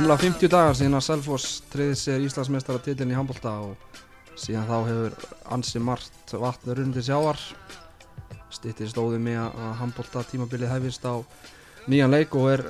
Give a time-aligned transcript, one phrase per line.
[0.00, 3.98] rúmlega 50 dagar síðan að Selfoss treyði sér Íslandsmeistara titlinn í handbólta og
[4.40, 7.36] síðan þá hefur ansi margt vatn rundi sjávar.
[8.48, 11.20] Stýttir stóði með að handbólta tímabilið hefist á
[11.84, 12.64] nýjan leik og er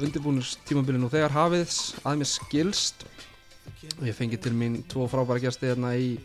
[0.00, 3.06] undirbúinus tímabilið nú þegar hafiðs að mér skilst.
[4.00, 6.16] Og ég fengi til mín tvo frábæra gæsti hérna í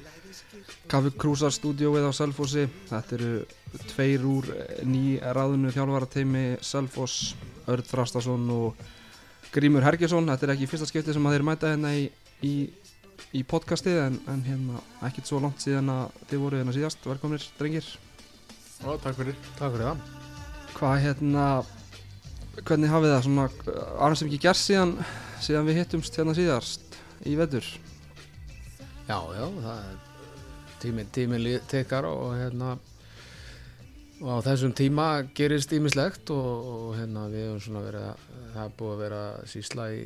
[0.89, 2.65] Kaffi Krúsar stúdióið á Selfossi.
[2.89, 3.33] Þetta eru
[3.93, 4.49] tveir úr
[4.81, 7.35] ný ráðunu þjálfarateimi Selfoss,
[7.69, 8.87] Örd Þrastason og
[9.49, 12.03] Grímur Hergesson þetta er ekki fyrsta skipti sem að þeir mæta hérna í,
[12.45, 12.53] í,
[13.33, 17.47] í podcastið en, en hérna ekkert svo langt síðan að þið voru hérna síðast, velkomnir
[17.57, 17.87] drengir.
[18.85, 20.03] Ó, takk fyrir Takk fyrir það.
[20.77, 21.45] Hvað hérna
[22.59, 24.93] hvernig hafið það svona aðeins sem ekki gerst síðan
[25.41, 27.65] síðan við hittumst hérna síðast í vetur?
[29.09, 29.97] Já, já, það er
[30.79, 32.75] tíminn tímin tekar og hérna
[34.19, 38.61] og á þessum tíma gerist ímislegt og, og hérna við hefum svona verið að það
[38.65, 40.03] er búið að vera sísla í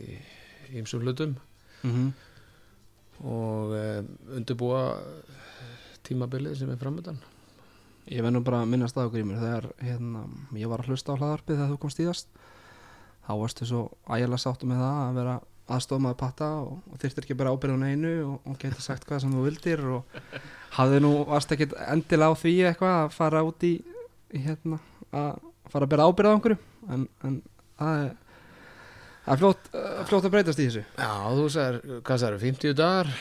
[0.80, 1.36] ímsum hlutum.
[1.84, 2.12] Mm -hmm.
[3.28, 4.04] og e,
[4.38, 4.84] undirbúa
[6.04, 7.20] tímabilið sem er framöndan
[8.08, 9.40] Ég verð nú bara að minnast það á Grímur.
[9.40, 10.24] Þegar hérna,
[10.60, 12.28] ég var að hlusta á hlaðarpið þegar þú komst íðast
[13.24, 15.36] þá varstu svo ægilega sáttu með það að vera
[15.74, 19.32] aðstofmaði patta og, og þyrftir ekki bara ábyrðun einu og, og getur sagt hvað sem
[19.32, 20.18] þú vildir og
[20.76, 23.74] hafði nú, varst ekki endilega á því eitthvað að fara út í
[24.34, 24.80] hérna,
[25.14, 26.58] að fara að bera ábyrða á einhverju
[26.94, 27.40] en, en
[27.84, 28.14] er
[29.24, 30.84] það er fljótt, uh, fljótt að breytast í þessu.
[30.98, 33.14] Já, þú sagðir, hvað sagðir, 50 dagar?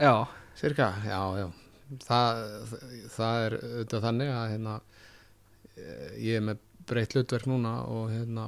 [0.00, 0.14] Já,
[0.60, 1.48] cirka, já, já.
[2.06, 2.40] Það,
[3.16, 4.74] það er auðvitað þannig að hérna,
[5.74, 8.46] eh, ég er með breytt hlutverk núna og hérna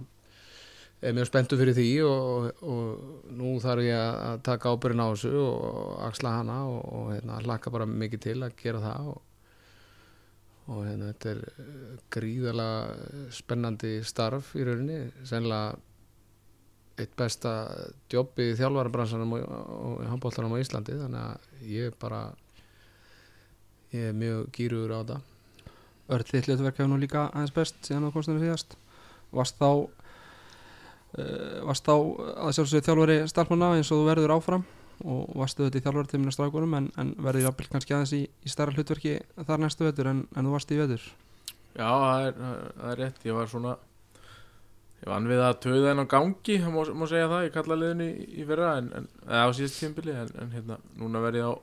[1.03, 5.32] er mjög spenntu fyrir því og, og nú þarf ég að taka ábyrðin á þessu
[5.43, 9.21] og axla hana og, og hérna, hlaka bara mikið til að gera það og,
[10.71, 15.00] og hérna, þetta er eh, gríðalega spennandi starf í rauninni.
[15.27, 15.75] Sennilega
[17.03, 17.53] eitt besta
[18.12, 20.99] jobb í þjálfarabransanum og, og handbóltanum á Íslandi.
[21.00, 22.23] Þannig að ég bara
[23.93, 25.19] ég er mjög gýruður á þetta.
[26.28, 28.77] Þitt hlutverk hefur nú líka aðeins best síðan komst þenni síðast.
[29.33, 34.67] Varst þá uh, varst þá að sjálfsögðu þjálfari starfmanna eins og þú verður áfram
[35.05, 38.75] og varstu þetta í minna strákunum en, en verður jafnvel kannski aðeins í, í starra
[38.75, 41.07] hlutverki þar næstu vetur en, en þú varst í vetur?
[41.73, 43.77] Já, það er, það er rétt, ég var svona
[45.03, 48.09] ég vann við að töða henn á gangi má, má segja það, ég kalla liðinu
[48.09, 51.55] í, í en, eða á síðast tímbili en, hérna, núna verð ég á,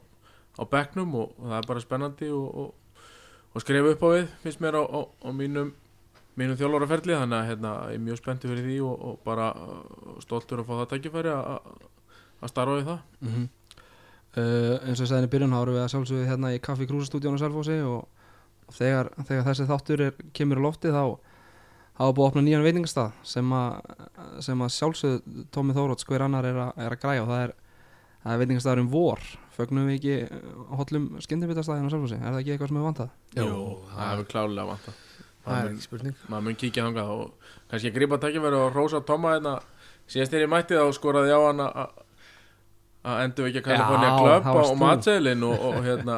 [0.60, 3.06] á bekknum og, og það er bara spennandi og, og,
[3.54, 5.72] og skrifa upp á við finnst mér á, á, á mínum
[6.40, 10.62] mínum þjálfaraferli þannig að hérna, ég er mjög spenntið fyrir því og, bara uh, stoltur
[10.62, 11.72] að fá það tækifæri að
[12.40, 13.00] að starfa við það?
[13.20, 13.48] Mm -hmm.
[14.38, 16.88] uh, eins og ég sagði í byrjun þá erum við að sjálfsögðu hérna í Kaffi
[16.88, 18.08] Krúsastúdíónu Selfossi og,
[18.68, 21.04] og þegar, þegar þessi þáttur er, kemur á lofti þá
[22.00, 23.96] hafa búið að opna nýjan veitingastað sem að,
[24.46, 27.54] sem að sjálfsögðu Tómi Þóróts hver annar er, a, er að græja og það er,
[28.24, 29.26] það er veitingastaður um vor.
[29.60, 30.14] Fögnum við ekki
[30.80, 33.10] hotlum skyndibitastæðinu á Selfossi, er það ekki eitthvað sem við vantað?
[33.36, 33.58] Jú,
[33.92, 35.02] það hefur klálega vantað.
[35.44, 36.22] það er ekki spurning.
[36.30, 39.58] maður mun kíkja þangað og kannski grípa takkifæri og rosa Tóma hérna.
[40.10, 41.99] Síðast er ég mætti þá skoraði á hann að
[43.04, 46.18] endur ekki að California Club á matseilin og, og hérna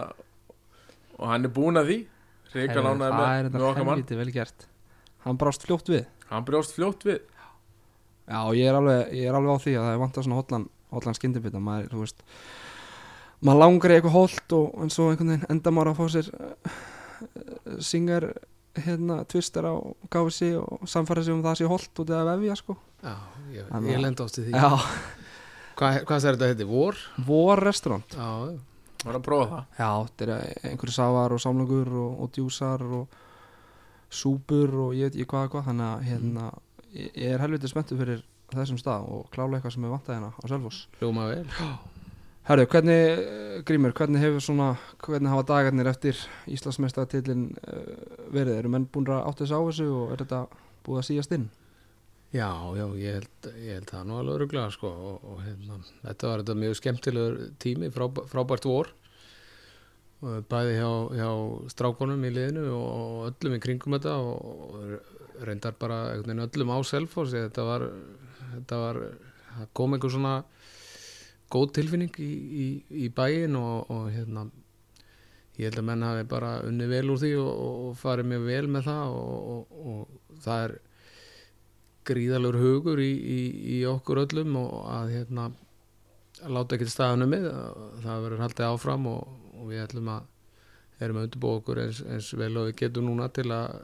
[1.22, 1.98] og hann er búin að því.
[2.52, 4.02] Ríkal ánaði með, með okkar mann.
[4.04, 4.66] Það er vel gert.
[5.24, 6.08] Hann brást fljótt við.
[6.32, 7.20] Hann brást fljótt við.
[8.32, 10.66] Já, ég er alveg, ég er alveg á því að það er vantað svona hotlan,
[10.96, 11.62] hotlan skyndibita.
[11.64, 12.26] Maður, þú veist
[13.42, 16.28] maður langar í eitthvað holt og eins og einhvern veginn enda maður að fá sér
[16.38, 16.76] uh,
[17.82, 18.28] syngar
[18.82, 19.74] hérna tvistar á
[20.14, 22.78] gáfisi og samfæra sig um það sé holt út eða vefja sko.
[23.04, 23.16] Já,
[23.52, 24.54] ég, ég að- lenda ást í því.
[24.56, 24.70] Já,
[25.82, 26.68] Hva, Hvað er þetta heiti?
[26.70, 27.00] Vor?
[27.26, 28.60] vor restaurant Já, já.
[29.08, 30.34] var að prófa það Já, þetta er
[30.72, 33.16] einhverju sávar og samlokur og, og djúsar og
[34.12, 36.52] súpur og ég veit ekki hvað og hvað þannig að hérna,
[36.92, 40.32] ég, ég er helviti spenntur fyrir þessum stað og klálega eitthvað sem er vantað hérna
[40.36, 41.48] á Selfoss hljóma vel
[42.50, 44.72] Herru, hvernig, eh, Grímur, hvernig hefur svona,
[45.06, 46.18] hvernig hafa dagarnir eftir
[46.50, 47.92] Íslandsmeistartillin uh,
[48.34, 48.56] verið?
[48.58, 50.40] Eru menn búin að átta þess á þessu og er þetta
[50.88, 51.46] búið að síast inn?
[52.32, 52.48] Já,
[52.78, 56.44] já, ég held, ég held það nú alveg öruglega sko og, og hérna, þetta var
[56.44, 58.92] þetta mjög skemmtilegur tími, frá, frábært vor.
[60.22, 61.30] Bæði hjá, hjá
[61.74, 64.94] strákonum í liðinu og öllum í kringum þetta og,
[65.42, 67.88] reyndar bara öllum á Selfoss þetta var,
[68.54, 69.00] þetta var
[69.74, 70.36] kom einhver svona
[71.52, 72.30] góð tilfinning í,
[72.64, 72.68] í,
[73.06, 74.46] í bæin og, og hérna
[75.58, 78.64] ég held að menn hafi bara unni vel úr því og, og, farið mjög vel
[78.72, 80.78] með það og það er
[82.12, 83.42] gríðalur hugur í, í,
[83.78, 85.50] í okkur öllum og að hérna
[86.42, 87.48] að láta ekkert staðanum með
[88.04, 90.30] það verður haldið áfram og, og við ætlum að
[91.02, 93.80] erum að undirbúa okkur eins, eins vel og við getum núna til að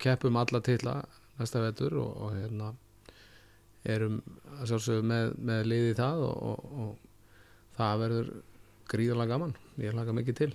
[0.00, 1.00] keppum alla titla
[1.38, 2.72] næsta vetur og, og hérna
[3.88, 4.20] erum
[4.58, 6.94] að sjálfsögðu með, með liði það og, og,
[7.78, 8.30] það verður
[8.90, 9.52] gríðarlega gaman.
[9.78, 10.48] Ég hlaka mikið til.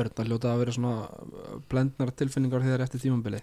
[0.00, 3.42] Örn að hljóta að vera svona blendnar tilfinningar þegar eftir tímambili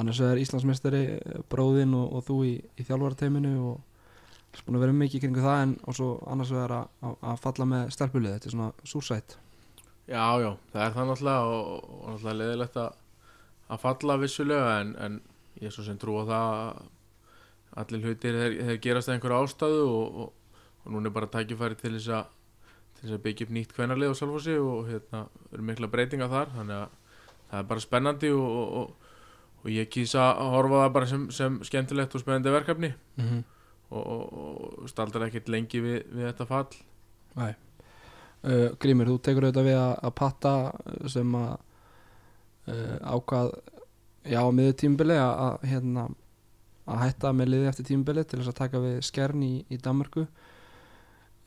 [0.00, 3.86] annars er Íslandsmeistari uh, bróðinn og, og þú í, í þjálfarateiminu og
[4.66, 7.66] búin að vera mikið kringu það en og svo annars vegar að, að, að falla
[7.70, 9.36] með stelpulið, þetta er svona súrsætt.
[10.10, 12.96] Já, já, það er það náttúrulega og, og náttúrulega leðilegt að,
[13.70, 15.20] að falla vissulega en, en
[15.60, 16.82] ég er svo sem trú á það að
[17.80, 21.94] allir hlutir þeir, gerast að einhverju ástæðu og, og, og núna er bara tækifæri til
[21.94, 22.36] þess að
[23.00, 25.22] til þess að byggja upp nýtt kvennarlið á Salfossi og hérna
[25.54, 26.96] eru mikla breytinga þar þannig að
[27.50, 28.90] það er bara spennandi og,
[29.60, 32.92] og, og ég kýsa að horfa það bara sem, sem skemmtilegt og spennandi verkefni.
[33.16, 33.42] Mm -hmm.
[33.90, 36.76] og staldar ekkert lengi við, við þetta fall.
[37.36, 37.54] Nei.
[38.40, 40.72] Uh, Grímur, þú tekur auðvitað við að, að patta
[41.06, 41.58] sem að
[42.68, 43.50] uh, ákvað
[44.24, 46.08] já, miður tímubili að, að hérna
[46.86, 50.24] að hætta með liði eftir tímubili til þess að taka við skern í, í Danmarku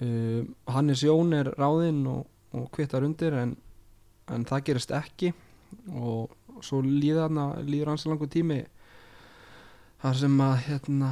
[0.04, 3.56] uh, Hannes Jón er ráðinn og, og kvittar undir en,
[4.30, 5.34] en það gerist ekki.
[5.90, 6.32] Og
[6.64, 8.64] svo líða hana, líður hans langu tími
[10.04, 11.12] þar sem að hérna,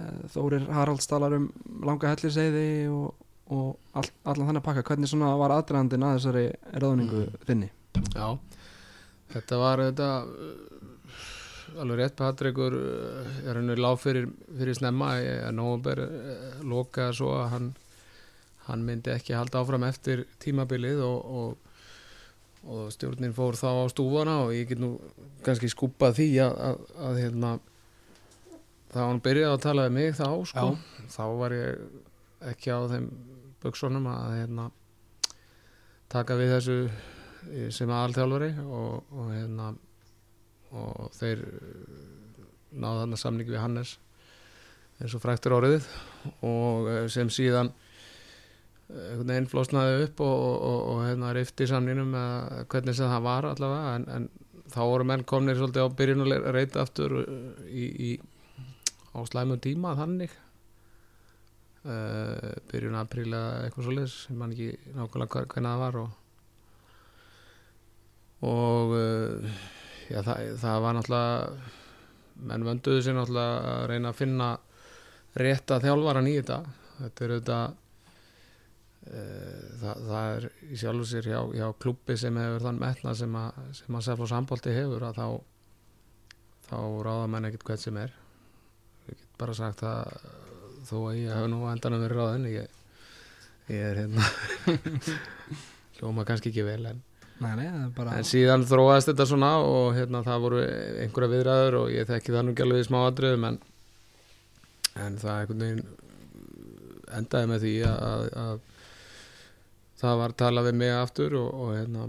[0.00, 1.46] eh, Þórir Haralds talar um
[1.86, 3.14] langa helliseiði og,
[3.48, 4.86] og all, allan þannig að pakka.
[4.90, 6.46] Hvernig svona var aðdraðandinn að þessari
[6.76, 7.70] ráðningu þinni?
[8.12, 8.36] Já,
[9.32, 15.14] þetta var þetta uh, alveg rétt Patrekur uh, er henni lág fyrir, fyrir snemma
[15.56, 17.70] nógumber uh, lokaði svo að hann,
[18.68, 21.65] hann myndi ekki halda áfram eftir tímabilið og, og,
[22.66, 24.96] og stjórnin fór þá á stúfana og ég get nú
[25.46, 27.52] kannski skúpað því að, að, að hérna
[28.92, 30.68] þá hann byrjaði að tala um mig þá sko,
[31.12, 33.10] þá var ég ekki á þeim
[33.62, 34.70] buksunum að hérna
[36.12, 36.78] taka við þessu
[37.74, 39.70] sem aðalþjálfari og, og hérna
[40.76, 41.44] og þeir
[42.76, 43.96] náðu þarna samningi við Hannes
[45.00, 45.88] eins og fræktur áriðið
[46.46, 47.70] og eh, sem síðan
[48.86, 53.48] einhvern veginn flosnaði upp og, og, og hérna rifti samninum með hvernig sem það var
[53.50, 54.28] allavega en, en
[54.70, 57.16] þá voru menn komnir svolítið á byrjunuleg reyta aftur
[57.66, 58.10] í, í
[59.16, 60.34] á slæmum tíma þannig.
[61.86, 66.10] Uh, byrjun apríl eða eitthvað svolítið sem mann ekki nákvæmlega hvernig það var og
[68.46, 69.60] og uh,
[70.10, 71.36] já, það, það var náttúrulega
[72.50, 74.48] menn vönduðu sér náttúrulega að reyna að finna
[75.36, 76.58] rétta þjálfaran í þetta.
[76.96, 77.85] Þetta er auðvitað uh,
[79.06, 83.60] það, það er í sjálfu sér hjá, hjá klubbi sem hefur þann metna sem að,
[83.80, 85.28] sem að Sefl og Sambólti hefur að þá
[86.66, 88.14] þá ráða menn ekkert hvert sem er.
[89.06, 90.16] Ég get bara sagt að
[90.86, 92.80] þó að ég hef nú endan að vera ráðin ég,
[93.70, 94.26] ég er hérna
[95.98, 97.04] hljóma kannski ekki vel en
[97.36, 100.60] Nei, nei, bara En síðan þróaðist þetta svona og hérna það voru
[101.02, 103.58] einhverja viðræður og ég þekki það nú ekki alveg í smá atriðum en,
[105.04, 105.82] en það einhvern veginn
[107.18, 108.75] endaði með því að, að, að
[110.00, 112.06] það var talað við mig aftur og, og hérna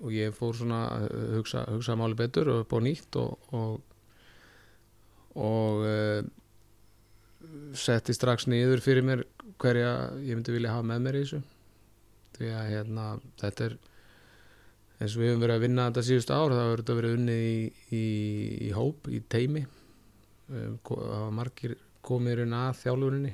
[0.00, 1.06] og ég fór svona að
[1.36, 3.80] hugsa, hugsa máli betur og upp á nýtt og og,
[5.36, 6.20] og uh,
[7.76, 9.24] setti strax niður fyrir mér
[9.60, 9.92] hverja
[10.24, 11.40] ég myndi vilja hafa með mér í þessu.
[12.36, 13.06] Því að hérna,
[13.40, 13.76] þetta er
[15.00, 17.44] eins og við höfum verið að vinna þetta síðustu ár þá hefur þetta verið unnið
[17.44, 17.60] í,
[17.96, 18.06] í,
[18.66, 19.62] í hóp, í teimi
[20.50, 23.32] það var margir komið raun að þjálfurinni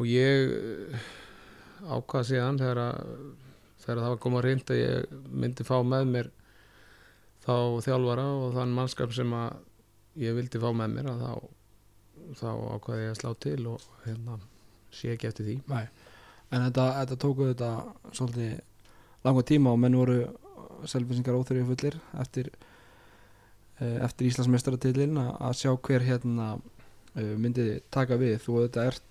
[0.00, 0.54] og ég
[1.84, 3.24] ákvað síðan þegar, að,
[3.84, 6.30] þegar það var komað reynd að ég myndi fá með mér
[7.44, 7.54] þá
[7.86, 9.58] þjálfara og þann mannskap sem að
[10.20, 11.32] ég vildi fá með mér þá,
[12.40, 14.40] þá ákvaði ég að slá til og hérna
[14.94, 15.84] sé ekki eftir því Nei.
[16.50, 17.70] En þetta, þetta tóku þetta
[18.16, 18.58] svolítið
[19.24, 20.24] langa tíma og menn voru
[20.88, 22.50] selvisingar óþurrið fullir eftir,
[23.78, 26.48] eh, eftir Íslandsmeistaratillin að sjá hver hérna
[27.14, 28.38] eh, myndi taka við.
[28.42, 29.09] Þú þetta ert eh,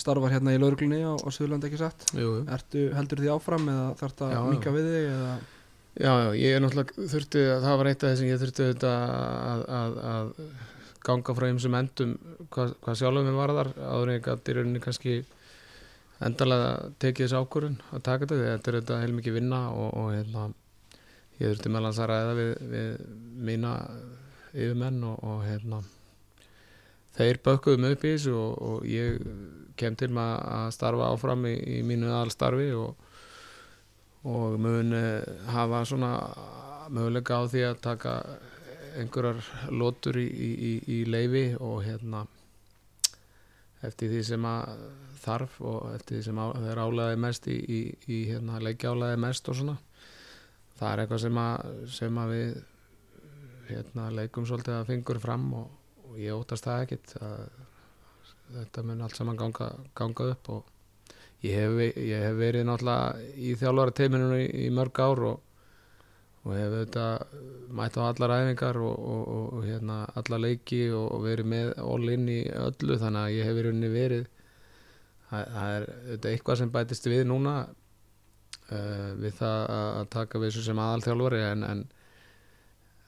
[0.00, 2.04] starfar hérna í lauruglunni á, á Suðurland ekki satt.
[2.14, 2.42] Jú, jú.
[2.54, 4.40] Ertu heldur því áfram eða þarf að já.
[4.50, 5.32] mika við þig eða
[5.98, 9.96] Já, já, ég er náttúrulega þurfti, það var eitt af þessum ég þurfti að, að,
[10.10, 10.28] að
[11.04, 12.12] ganga frá ymsum endum
[12.54, 15.16] hvað, hvað sjálfum við varðar áður en ég gæti í rauninni kannski
[16.22, 16.70] endalega
[17.02, 20.46] tekið þessu ákvörun að taka þetta, því þetta er þetta heilmikið vinna og, og hérna,
[21.40, 22.90] ég þurfti meðlans að ræða við, við
[23.50, 23.74] mína
[24.54, 25.82] yfirmenn og, og hérna
[27.16, 29.20] þeir bökkuðu mig upp í þessu og, og ég
[29.80, 33.06] kem til með að starfa áfram í, í mínu aðalstarfi og
[34.24, 36.12] og mun eh, hafa svona
[36.92, 38.12] möguleika á því að taka
[38.98, 39.40] einhverjar
[39.70, 42.26] lótur í, í, í, leifi og hérna
[43.86, 44.82] eftir því sem að
[45.22, 47.80] þarf og eftir því sem á, þeir álæði mest í,
[48.28, 49.76] hérna, leikja álæði mest og svona.
[50.76, 52.50] Það er eitthvað sem að, sem að við
[53.70, 55.70] hérna, leikum svolítið að fingur fram og,
[56.10, 57.44] og ég óttast það ekkit að
[58.50, 60.72] þetta mun allt saman ganga, ganga upp og
[61.46, 65.46] ég hef, ég hef verið náttúrulega í þjálfara teiminu í, í mörg ár og,
[66.44, 67.06] og hef þetta
[67.78, 72.28] mætt á allar æfingar og, og, og, hérna, alla leiki og, verið með all in
[72.32, 74.26] í öllu þannig að ég hef verið verið
[75.30, 80.84] það, er þetta eitthvað sem bætist við núna uh, við það að taka við sem
[80.86, 81.88] aðalþjálfari en, en,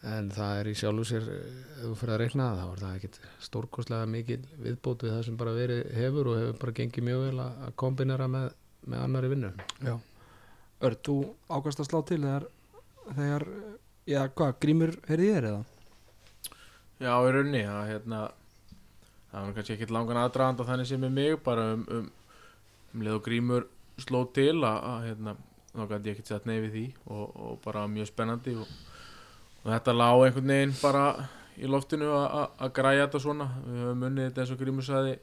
[0.03, 2.81] en það er í sjálfu sér eh, ef þú fyrir að reikna það, þá er
[2.83, 7.07] það ekkit stórkostlega mikil viðbót við það sem bara verið hefur og hefur bara gengið
[7.07, 8.49] mjög vel að að kombinera með,
[8.87, 9.95] með annari vinnu Já
[10.83, 11.17] Örn, þú
[11.47, 12.49] ákast að slá til þegar
[13.15, 13.45] þegar,
[14.11, 15.61] já, hvað, grímur heyrði þér eða?
[17.03, 18.23] Já, í rauninni að hérna
[19.31, 22.09] það var kannski ekkert langan aðdragand þannig sem er mig bara um, um,
[22.93, 23.69] um leið og grímur
[24.03, 25.37] sló til að, að hérna,
[25.73, 28.75] þá gæti ég ekkert sett nei við því og, og bara mjög spennandi og,
[29.63, 31.05] og þetta lá einhvern veginn bara
[31.63, 33.47] í loftinu að- græja þetta svona.
[33.67, 35.19] Við höfum unnið þetta eins og grímur saði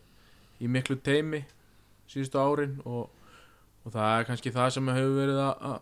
[0.61, 1.43] í miklu teimi
[2.09, 3.09] síðustu árin og,
[3.85, 5.79] og það er kannski það sem hefur verið að,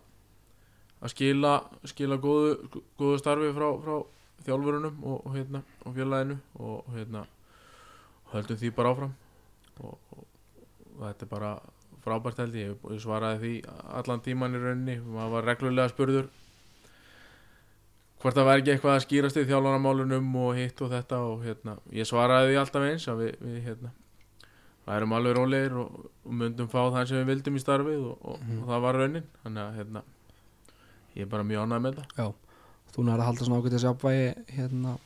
[1.02, 1.54] að skila,
[1.86, 3.96] skila góðu, góðu starfi frá, frá
[4.48, 7.26] þjálfurunum og, og, hérna, og félaginu og, hérna
[8.34, 9.14] höldum því bara áfram.
[9.84, 10.26] Og
[11.04, 11.52] þetta er bara
[12.04, 13.54] frábært held ég, ég svaraði því
[14.00, 16.30] allan tíman í rauninni, maður var reglulega spurður
[18.22, 21.78] hvort það væri ekki eitthvað að skýrast í þjálfaramálunum og hitt og þetta og hérna,
[21.94, 23.92] ég svaraði því alltaf eins að við, við hérna
[24.88, 28.40] værum alveg rólegir og, og myndum fá það sem við vildum í starfið og, og,
[28.42, 28.62] Mhm.
[28.64, 30.02] og það var raunin þannig að hérna
[31.18, 32.34] ég er bara mjög ánægð með þetta
[32.96, 34.98] Þú nærði að halda svona ágætis jafnvægi hérna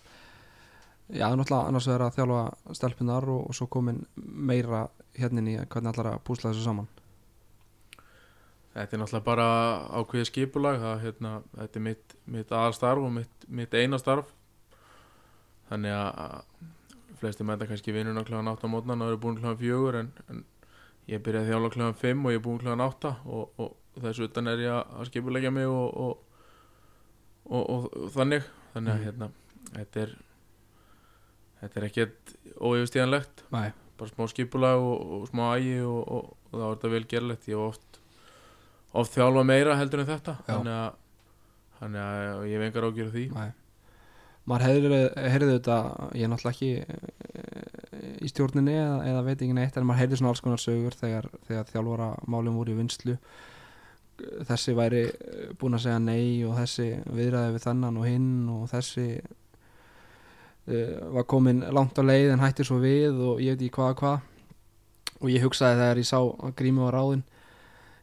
[1.12, 4.86] Já, náttúrulega annars vegar að þjálfa stelpunar og, og svo komin meira
[5.18, 6.88] hérna í hvernig allar að púsla þessu saman
[8.72, 9.48] Þetta er náttúrulega bara
[10.00, 14.30] ákveðið skipulag það, hérna, þetta er mitt, mitt aðalstarf og mitt, mitt eina starf
[15.72, 16.38] þannig að
[17.20, 18.40] flesti mæta kannski vinnuna kl.
[18.40, 19.52] 8 á mótnan og eru búin kl.
[19.60, 20.40] 4 en, en
[21.12, 21.86] ég byrjaði þjála kl.
[22.00, 22.72] 5 og ég er búin kl.
[22.88, 26.18] 8 og, og þessu utan er ég að skipulegja mig og, og,
[27.52, 29.06] og, og, þannig þannig að Mhm.
[29.06, 29.32] hérna,
[29.76, 30.12] þetta er
[31.62, 36.76] þetta er ekkert óyfirstíðanlegt Nei, bara smá skipulag og, og smá ægi og, það var
[36.78, 37.91] þetta vel gerlegt ég hef oft,
[38.98, 40.38] oft þjálfa meira heldur en þetta.
[41.82, 43.26] Þannig að, ég hef engar ágjörð því.
[43.36, 43.52] Nei.
[44.50, 45.00] Maður heyrði,
[45.32, 45.78] heyrði þetta,
[46.18, 50.18] ég er náttúrulega ekki eh, í stjórninni eða, eða veit ekki neitt en maður heyrði
[50.18, 53.18] svona alls konar sögur þegar, þegar þjálfara málum voru í vinslu
[54.48, 58.66] þessi væri eh, búinn að segja nei og þessi viðræði við þennan og hinn og
[58.72, 63.76] þessi uh, var komin langt á leið en hættir svo við og ég veit ekki
[63.78, 64.28] hvað og hvað.
[65.22, 67.24] Og ég hugsaði þegar ég sá að grími var ráðinn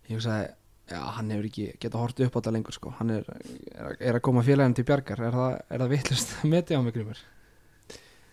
[0.09, 0.50] ég hugsaði
[0.88, 2.95] já, hann hefur ekki getað hortið upp á þetta lengur sko.
[2.99, 3.28] hann er,
[3.75, 5.23] er, er að koma félagin til bjargar.
[5.28, 7.23] Er það, það vitlust að metja á mig grímur?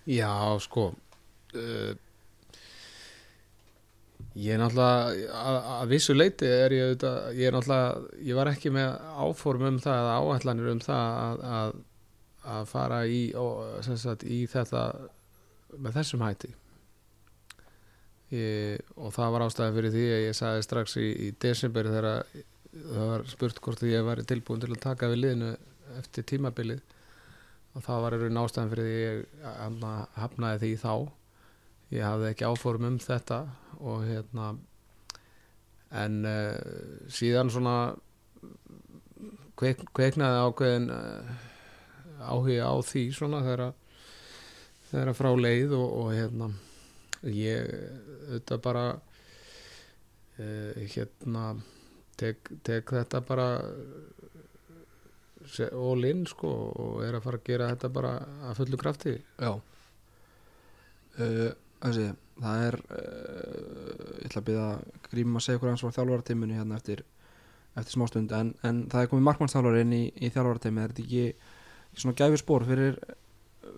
[0.06, 0.32] Já,
[0.62, 1.94] sko uh,
[4.36, 8.50] Ég er náttúrulega að, að vissu leiti er ég auðvitað, ég er náttúrulega ég var
[8.52, 8.90] ekki með
[9.24, 11.78] áform um það eða áætlanir um það að, að,
[12.56, 13.22] að fara í,
[13.88, 14.84] sem sagt, í þetta
[15.80, 16.52] með þessum hætti
[18.34, 22.10] ég, og það var ástæði fyrir því að ég sagði strax í, í desember þegar
[22.76, 25.52] það var spurt hvort ég væri tilbúin til að taka við liðinu
[26.00, 26.82] eftir tímabilið.
[27.76, 30.94] Og það var eru nástæðan fyrir því ég hafna, hafnaði því þá.
[31.96, 33.42] Ég hafði ekki áform um þetta
[33.80, 34.54] og hérna
[35.96, 36.56] en uh,
[37.14, 37.76] síðan svona
[39.60, 41.36] kveik, kveiknaði ákveðin uh,
[42.26, 43.76] áhuga á því svona þegar
[44.90, 46.50] þegar frá leið og, og hérna
[47.32, 47.70] ég
[48.30, 51.46] auðvitað bara uh, hérna
[52.20, 53.48] tek, tek þetta bara
[55.46, 56.52] se- all in sko
[56.84, 58.14] og er að fara að gera þetta bara
[58.50, 59.16] að fullu krafti.
[59.40, 59.52] Já.
[61.16, 61.50] Uh,
[61.86, 62.08] þessi,
[62.42, 64.70] það er uh, ég ætla að byrja
[65.10, 67.04] grímum að segja hvernig hans var þjálfaratimmunni hérna eftir,
[67.76, 71.26] eftir smástund en, en það er komið markmannsþjálfari inn í, í þjálfaratimmi er þetta ekki,
[71.94, 73.00] ekki svona gæfur spór fyrir,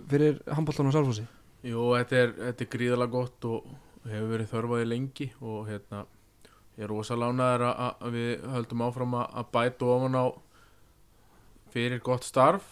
[0.10, 1.28] fyrir handbóltan og sálfósi
[1.68, 3.66] Jú, þetta er, er gríðalega gott og
[4.08, 6.06] hefur verið þörfaði lengi og hérna
[6.78, 10.26] ég er rosalánaður að, við höldum áfram að, bæta ofan á
[11.74, 12.70] fyrir gott starf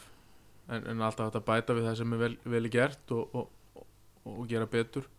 [0.70, 3.90] en, en alltaf þetta bæta við það sem er vel, vel gert og, og, og,
[4.32, 5.10] og gera betur.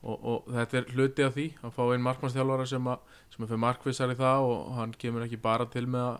[0.00, 2.86] Og, þetta er hluti af því að fá einn markmannstjálfara sem,
[3.34, 6.18] sem er fyrir markvissar í það og hann kemur ekki bara til með að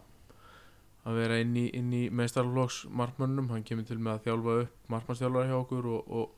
[1.09, 5.49] að vera inn í, í meistarflokks markmönnum, hann kemur til með að þjálfa upp markmannstjálfara
[5.49, 6.35] hjá okkur og,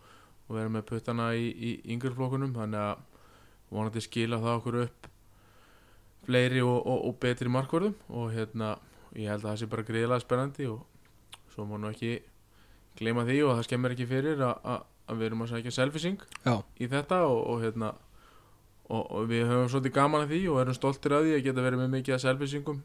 [0.49, 3.03] og, vera með puttana í, í yngri flokkunum þannig að
[3.73, 5.09] vonandi skila það okkur upp
[6.27, 8.77] fleiri og, og, og betri markvörðum og hérna
[9.17, 10.83] ég held að það sé bara greiðlega spennandi og
[11.53, 12.15] svo má nú ekki
[12.99, 16.27] gleyma því og það skemmir ekki fyrir að, við erum að sækja selfising
[16.79, 17.95] í þetta og, og hérna
[18.93, 21.83] og, við höfum svolítið gaman að því og erum stoltir að því að geta verið
[21.83, 22.83] með mikið að selfisingum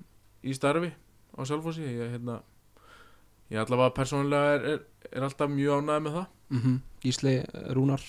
[0.47, 0.93] í starfi
[1.37, 1.85] á Selfossi.
[1.85, 2.39] Ég, hérna,
[3.51, 6.27] ég allavega persónulega er, er, er alltaf mjög ánægð með það.
[6.49, 6.61] Mm
[7.03, 7.35] Gísli
[7.75, 8.03] Rúnar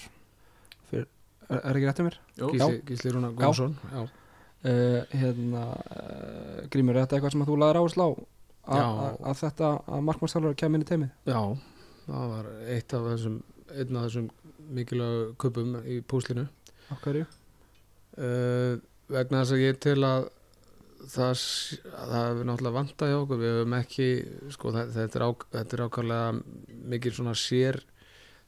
[0.88, 1.04] Fyr,
[1.48, 2.18] er, er ekki réttið mér?
[2.38, 4.00] Gísli, Gísli Rúna Gónsson já.
[4.58, 8.10] Uh, hérna uh, Grímur, er þetta eitthvað sem þú laður áherslu á
[8.68, 11.12] að, þetta að markmannstjálfur kemur inn í teimið?
[11.30, 11.42] já,
[12.08, 13.36] það var eitt af þessum
[13.68, 14.26] einn af þessum
[14.78, 16.48] mikilvægu kupum í púslinu
[17.04, 17.28] hverju?
[18.18, 18.74] uh,
[19.12, 20.28] vegna þess að ég til að
[21.08, 21.44] það,
[21.92, 24.08] það hefur náttúrulega vantað hjá okkur við hefum ekki
[24.54, 27.80] sko, þetta, er þetta er ákvæmlega mikil svona sér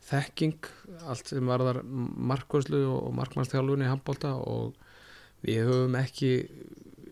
[0.09, 0.69] þekking
[1.11, 4.77] allt sem varðar markværslu og, markmannstjálfunni í handbólta og
[5.45, 6.33] við höfum ekki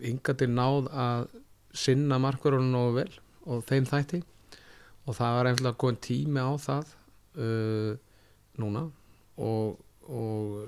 [0.02, 1.28] hingað til náð að
[1.76, 3.10] sinna markvörunum nógu vel
[3.48, 4.22] og þeim þætti.
[5.08, 6.90] Og það var einfallega komin tími á það
[7.40, 7.92] uh,
[8.60, 8.84] núna.
[9.40, 9.78] Og,
[10.10, 10.58] og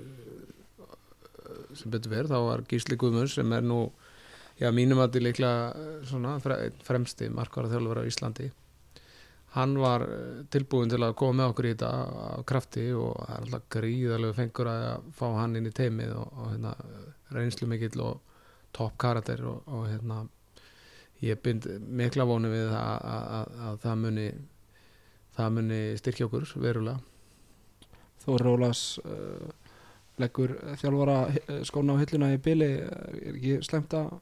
[0.81, 3.83] uh, sem betur verð þá var Gísli Guðmunds sem er nú
[4.61, 6.37] já, mínum að þetta líklega uh, svona
[6.87, 8.49] fremsti markvara þjálfur á Íslandi
[9.55, 11.91] hann var uh, tilbúin til að koma með okkur í þetta
[12.27, 16.37] af krafti og það er alltaf gríðarlegu fengur að fá hann inn í teimið og,
[16.37, 16.75] og hérna,
[17.35, 18.37] reynslu mikill og
[18.75, 20.23] topp karakter og, og hérna
[21.21, 24.27] ég bind mikla vonu við að, að, að, að það muni
[25.35, 26.99] það muni styrkja okkur verulega.
[28.21, 29.47] Þóri Rólas uh,
[30.21, 34.13] leggur þjálfara uh, skóna á hilluna í byli er ekki slemt að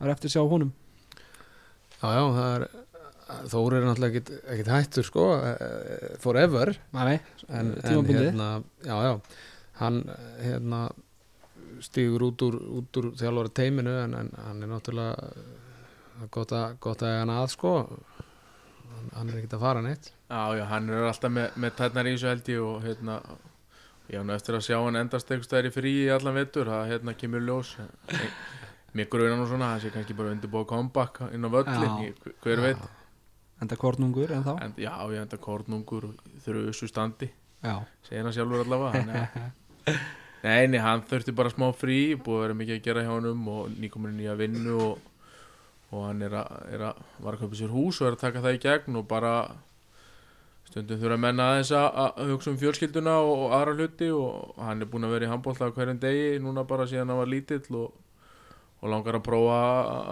[0.00, 0.72] er eftir sjá honum?
[2.00, 2.66] Já, já, það er
[3.52, 6.74] Þóri er náttúrulega ekkit, ekkit hættur sko eh, forever.
[6.96, 7.18] Nei,
[7.48, 8.48] en, en hérna,
[8.84, 9.14] já, já
[9.80, 10.04] hann
[10.38, 10.88] hérna
[11.82, 17.02] stígur út úr, úr þjálfara teiminu en, en hann er náttúrulega eh, gott að, gott
[17.02, 17.74] að hann að sko.
[18.94, 20.12] Hann, hann er ekkit að fara neitt.
[20.30, 23.18] Já, já, hann er alltaf með, með tætnar í þessu held ég og hérna
[24.10, 26.90] ég hann eftir að sjá hann endast einhvers staðar í frí í allan vetur, það
[26.92, 27.74] hérna kemur ljós.
[28.94, 32.34] Mér grunar nú svona það sé kannski bara undirbúið comeback inn á völlin, Já.
[32.44, 32.84] hver veit
[33.64, 36.06] enda kornungur en þá en, já, ég enda kornungur
[36.44, 37.30] þrjusu standi,
[37.64, 39.98] hann sjálfur allavega hann er-
[40.44, 43.46] nei, nei, hann þurfti bara smá frí, búið að vera mikið að gera hjá honum
[43.48, 45.10] og nýkomurinn í að vinnu og,
[45.94, 48.42] og hann er að, er að var að kaupa sér hús og er að taka
[48.44, 49.32] það í gegn og bara
[50.68, 54.82] stundum þurfa að menna aðeins að, hugsa um fjölskylduna og, og aðra hluti og hann
[54.84, 57.78] er búin að vera í handbólta á hverjum degi núna bara síðan hann var lítill
[57.78, 57.92] og,
[58.80, 59.58] og langar að prófa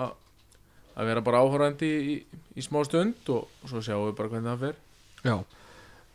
[0.04, 0.18] að-
[0.96, 4.50] að vera bara áhorandi í, í, í smá stund og svo sjáum við bara hvernig
[4.52, 4.81] það fer.
[5.22, 5.37] Já.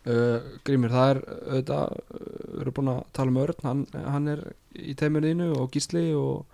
[0.07, 4.29] Uh, Grímur, það er auðvitað uh, við erum búin að tala um Örn hann, hann
[4.31, 4.43] er
[4.79, 6.45] í teiminu og Gísli og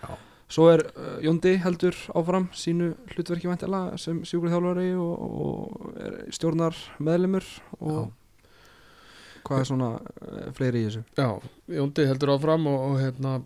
[0.00, 0.16] Já.
[0.50, 6.16] svo er uh, Jóndi heldur áfram sínu hlutverki væntilega sem sjúkrið þjálfari og, og er
[6.34, 7.46] stjórnar meðlimur
[7.78, 8.10] og
[9.46, 11.04] hvað er svona uh, fleiri í þessu?
[11.20, 11.30] Já,
[11.78, 13.36] Jóndi heldur áfram og, og hérna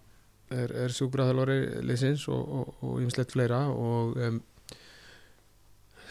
[0.53, 4.41] er, er sjúkraþjálfari liðsins og, ymslegt fleira og um,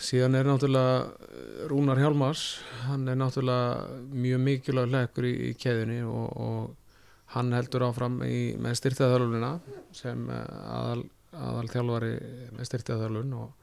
[0.02, 2.46] síðan er náttúrulega eh, Rúnar Hjálmars
[2.88, 8.58] hann er náttúrulega mjög mikilvæg hlekkur í, í keðunni og, og hann heldur áfram í,
[8.60, 9.52] með styrtaðarþjálfunina
[9.96, 11.06] sem eh, aðal,
[11.38, 12.14] aðal þjálfari
[12.58, 13.58] með styrtaðarþjálfun og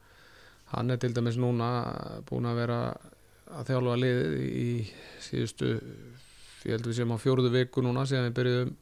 [0.73, 1.69] hann er til dæmis núna
[2.29, 2.81] búin að vera
[3.49, 4.69] að þjálfa liðið í
[5.25, 5.71] síðustu
[6.67, 8.75] ég held við séum á fjóruðu viku núna síðan við byrjuðum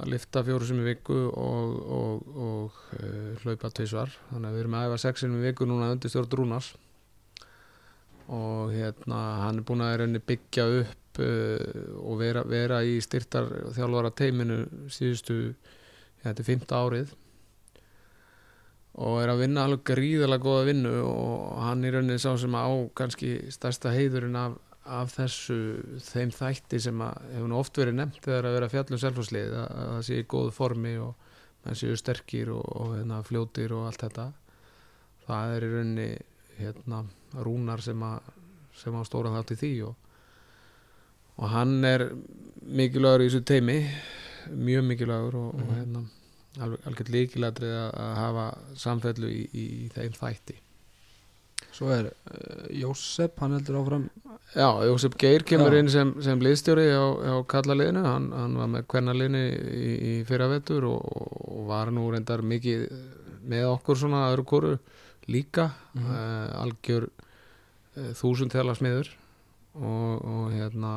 [0.00, 4.10] að lifta fjóru sem í viku og, og, og uh, hlaupa tvisvar.
[4.32, 6.72] Þannig að við erum að æfa sexinum í viku núna undir stjórn Rúnars.
[8.34, 11.58] Og hérna hann er búin að byggja upp uh,
[12.02, 15.38] og vera, vera í styrtar þjálfara teiminu síðustu
[16.24, 17.14] þetta er fymta árið.
[18.94, 22.70] Og er að vinna alveg gríðalega góða vinnu og hann í rauninni sá sem á
[22.94, 24.54] kannski stærsta heiðurinn af,
[24.84, 25.54] af þessu
[26.04, 29.68] þeim þætti sem að hefur nú oft verið nefnt þegar að vera fjallum selfhúslið að,
[29.80, 31.14] að það sé í góðu formi og
[31.64, 34.26] það séu sterkir og, og hérna, fljótir og allt þetta
[35.24, 36.08] það er í rauninni
[36.58, 36.98] hérna,
[37.46, 38.26] rúnar sem, að,
[38.76, 39.94] sem á stóra þátt í því og,
[41.40, 42.04] og hann er
[42.64, 43.78] mikilvægur í þessu teimi
[44.52, 45.78] mjög mikilvægur og, og Mhm.
[45.78, 46.04] hérna,
[46.64, 48.44] alveg, alveg líkilætrið að, að hafa
[48.84, 49.64] samfellu í, í
[49.96, 50.58] þeim þætti
[51.74, 54.04] Svo er uh, Jósef, hann heldur áfram
[54.54, 55.80] Já, Jósef Geir kemur Já.
[55.82, 59.40] inn sem, sem liðstjóri á, á kallaliðinu, hann, hann var með kvennaliðinu
[59.74, 61.08] í, í fyrravetur og,
[61.50, 62.84] og var nú reyndar mikið
[63.50, 64.74] með okkur svona öðru koru
[65.30, 66.06] líka, Mhm.
[66.10, 69.10] uh, algjör uh, þúsund smiður
[69.74, 70.94] og, og hérna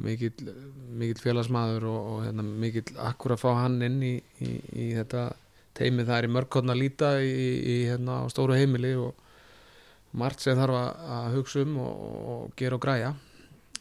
[0.00, 0.48] mikill,
[0.96, 5.26] mikill félagsmaður og, og hérna, mikill akkur að fá hann inn í, í, í þetta
[5.76, 9.12] teimi það er í mörgkotna líta í, í hérna á stóru heimili og
[10.12, 12.00] margt sem þarf að, hugsa um og,
[12.34, 13.12] og gera og græja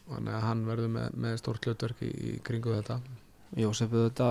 [0.10, 3.00] þannig að hann verður með, með stórt hlutverk í, í kringu þetta
[3.58, 4.28] Jósef þetta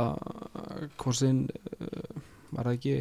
[1.03, 1.49] kosin
[1.83, 2.21] uh,
[2.55, 2.93] var það ekki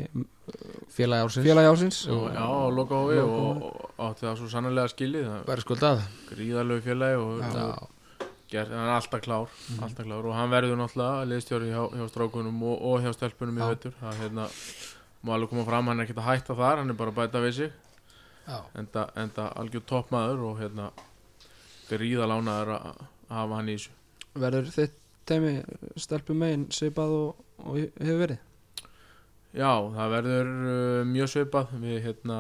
[0.96, 2.18] félagi ársins félagi ásins Jú.
[2.34, 3.70] Já, á loka hófi og, Lokahófi.
[3.70, 5.30] og átti það svo sannlega skilið
[6.32, 7.44] gríðalög félagi og
[8.50, 9.84] ger, hann er alltaf klár, Mhm.
[9.84, 13.62] alltaf klár og hann verður náttúrulega liðstjóri hjá, hjá strákunum og, og hjá stelpunum í
[13.62, 13.68] Já.
[13.74, 14.46] veitur það hérna,
[15.24, 17.42] má alveg koma fram, hann er ekkert að hætta þar hann er bara að bæta
[17.44, 17.72] við sig.
[18.48, 20.92] Enda, enda algjör toppmaður og hérna
[21.88, 23.96] gríðalánaður að að hafa hann í þessu.
[24.38, 25.54] Verður þitt teimi
[26.00, 28.44] stelpum megin svipað og, og hefur verið?
[29.58, 31.74] Já, það verður uh, mjög svipað.
[31.82, 32.40] Við hérna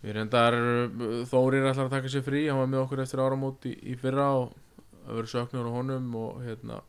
[0.00, 3.68] við reyndar uh, Þórir ætlar að taka sér frí, hann var með okkur eftir áramót
[3.68, 4.54] í, í fyrra og
[5.00, 6.80] það verður söknur á honum og hérna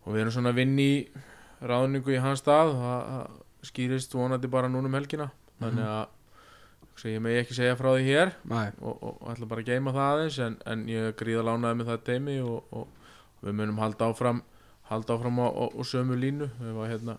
[0.00, 0.94] og við erum svona að vinna í
[1.60, 2.72] ráðningu í hans stað.
[2.80, 5.26] Það skýrist vonandi bara núna um helgina
[5.60, 7.10] þannig að mm.
[7.14, 8.32] ég megi ekki segja frá því hér
[8.82, 11.90] og, og, og ætla bara að geima það aðeins en, en ég gríða lánaði með
[11.92, 12.88] það teimi og, og,
[13.40, 14.42] við munum halda áfram
[14.90, 15.48] halda áfram á
[15.86, 17.16] sömu línu við var hérna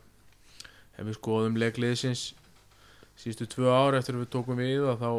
[0.97, 2.27] ef við skoðum leikliðsins
[3.17, 5.09] sístu tvö ár eftir að við tókum við og þá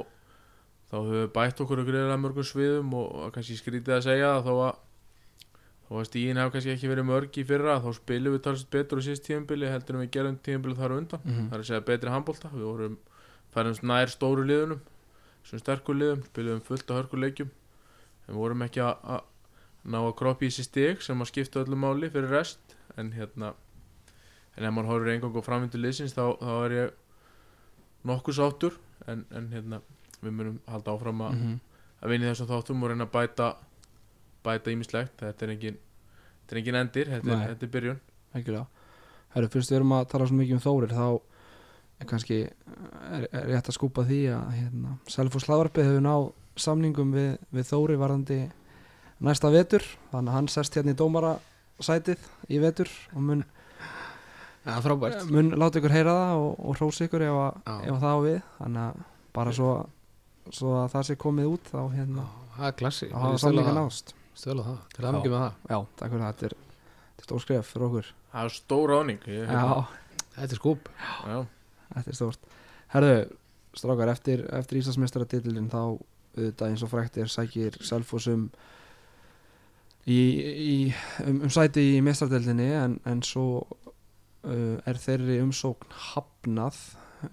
[0.93, 4.33] þá höfum við bætt okkur að greiða mörgum sviðum og, og kannski skrítið að segja
[4.37, 4.81] það þó að
[5.93, 9.05] að stíðin hafa kannski ekki verið mörg í fyrra þá spilum við talsett betur á
[9.05, 11.49] síðust tíðanbili heldur en við gerum tíðanbili þar undan Mhm.
[11.51, 12.99] það er að segja betri handbólta við vorum
[13.55, 14.81] færumst nær stóru liðunum
[15.45, 17.51] sem sterkur liðum, spilum fullt á hörkuleikjum
[18.29, 19.23] en vorum ekki að að
[19.93, 22.61] ná að kroppi í sér stig sem að skipta öllu máli fyrir rest.
[22.97, 23.55] En hérna
[24.57, 26.93] en ef maður horfir eingang og framvindu liðsins þá, þá er ég
[28.07, 28.77] nokkuð sáttur.
[29.11, 29.81] En, en hérna
[30.23, 31.57] við munum halda áfram að, Mhm.
[32.03, 33.49] að vinna í þessum þáttum og reyna að bæta
[34.45, 35.77] bæta ímislegt, þetta er engin
[36.43, 38.01] þetta er engin endir, þetta er, þetta er byrjun.
[38.35, 38.67] Ægjulega
[39.35, 41.07] Herru, fyrst við erum að tala svo mikið um Þórir þá
[42.11, 46.27] kannski er, er rétt að skúpa því að hérna, Selfoss Hlaðvarpið hefur náð
[46.62, 48.38] samningum við, við Þóri varðandi
[49.23, 49.85] næsta vetur.
[50.12, 53.45] Þannig að hann sest hérna í dómarasætið í vetur og mun,
[54.62, 55.25] Já, frábært.
[55.31, 57.77] mun láta ykkur heyra það og, og hrósa ykkur ef, að, Já.
[57.88, 58.38] ef að það á við.
[58.59, 59.71] Þannig að bara svo,
[60.53, 64.12] svo að það sé komið út þá hérna Það er klassi þá hafa samninga náðst.
[64.37, 65.57] Stöla það, til það mikið með það.
[65.73, 66.55] Já, takk fyrir það, þetta er,
[67.12, 68.11] þetta er stór skref fyrir okkur.
[68.33, 69.99] Það er stór áning ég, hérna, Já,
[70.33, 70.87] Þetta er skúp.
[71.29, 71.38] Já,
[71.92, 72.52] Þetta er stórt.
[72.92, 73.16] Herðu,
[73.76, 75.83] strákar, eftir, eftir Íslandsmeistara titilin þá
[76.33, 78.46] auðvitað eins og fræktir sækir Selfoss um
[80.09, 80.76] í, í,
[81.26, 86.81] um, um sæti í meistaradeildinni en, en svo uh, er þeirri umsókn hafnað.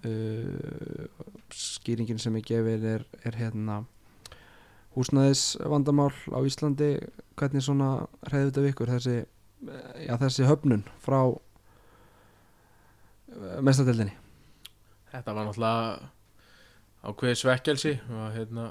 [0.06, 1.08] Uh,
[1.50, 3.80] skýringin sem er gefið er, er hérna
[4.94, 6.92] húsnæðis vandamál á Íslandi
[7.38, 7.88] hvernig svona
[8.30, 9.16] reyði þetta við ykkur þessi,
[10.06, 11.18] já, þessi höfnun frá
[13.58, 14.14] meistaradeildinni
[15.10, 16.10] Þetta var náttúrulega
[17.10, 18.68] ákveðið svekkelsi og hérna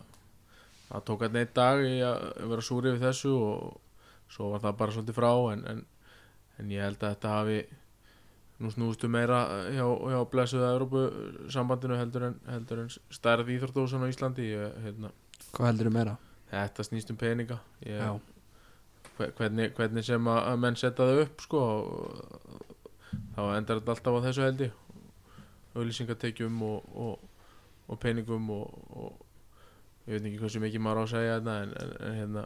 [0.89, 4.78] það tók að neitt dag í að vera súri við þessu og svo var það
[4.82, 5.84] bara svolítið frá en, en,
[6.62, 7.60] en ég held að þetta hafi
[8.60, 9.39] nú snústu meira
[9.71, 11.04] hjá, hjá blessuða Európu
[11.52, 14.49] sambandinu heldur en, heldur en stærð íþróttósan á Íslandi.
[14.52, 15.13] Ég, hérna,
[15.56, 16.17] Hvað heldur meira?
[16.49, 17.60] þetta snýst um peninga.
[17.86, 18.19] Ég,
[19.38, 21.62] hvernig, hvernig sem að menn setja það upp sko,
[23.36, 24.63] þá endar þetta alltaf á þessu held
[25.70, 27.26] ég auðlýsingatekjum og, og,
[27.90, 31.74] og peningum og, og ég veit ekki hversu mikið maður á að segja þetta en,
[31.84, 32.44] en, en hérna,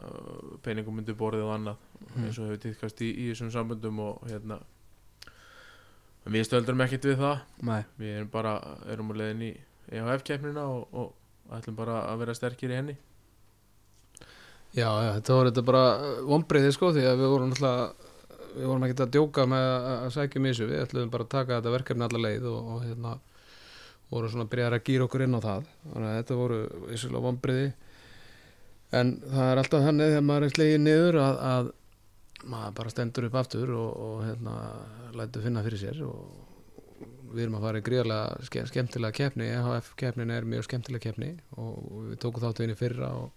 [0.66, 2.26] peningum myndir borðið og annað Mm.
[2.28, 4.58] eins og hefur týðkast í, í þessum samböndum og hérna
[6.24, 7.40] en við stöldrum ekkert við það.
[7.66, 8.52] Nei, við erum bara,
[8.92, 9.50] erum á leiðin í
[9.90, 12.94] EHF keppnina og, og ætlum bara að vera sterkir í henni.
[14.74, 15.82] Já, já, þetta var þetta bara
[16.28, 18.03] vonbreiði sko því að við vorum náttúrulega
[18.54, 20.68] við vorum ekkert að djóka með að sækja um þessu.
[20.70, 23.14] Við ætlum bara að taka þetta verkefni alla leið og, og hérna
[24.10, 25.68] vorum svona að byrja að gýra okkur inn á það.
[25.88, 27.72] Þannig að þetta voru vissulega vonbreiði
[28.94, 31.70] en það er alltaf þannig þegar maður er slegið niður að, að
[32.44, 34.56] maður bara stendur upp aftur og, og hérna
[35.18, 36.44] lætur finna fyrir sér og
[37.34, 39.48] við erum að fara í gríðarlega ske, skemmtilega keppni.
[39.50, 43.32] EHF keppnin er mjög skemmtilega keppni og við tókum þáttu inn í fyrra og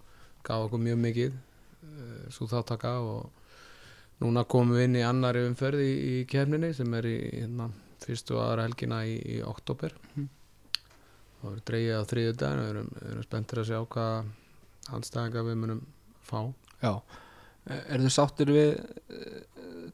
[0.46, 3.47] gaf okkur mjög mikið uh, svo þáttaka og
[4.24, 7.70] núna komum við inn í annari umferð í, í kefninni sem er í hérna,
[8.04, 9.94] fyrstu aðra helgina í, í oktober
[11.38, 14.30] og við erum dreigið á þriðju dag við erum, erum spenntir að sjá hvað
[14.88, 15.82] handstæðinga við munum
[16.26, 16.40] fá.
[16.82, 16.94] Já.
[17.68, 19.40] Er þið sáttir við uh,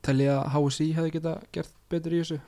[0.05, 2.39] telja HSI hefði geta gert betur í þessu?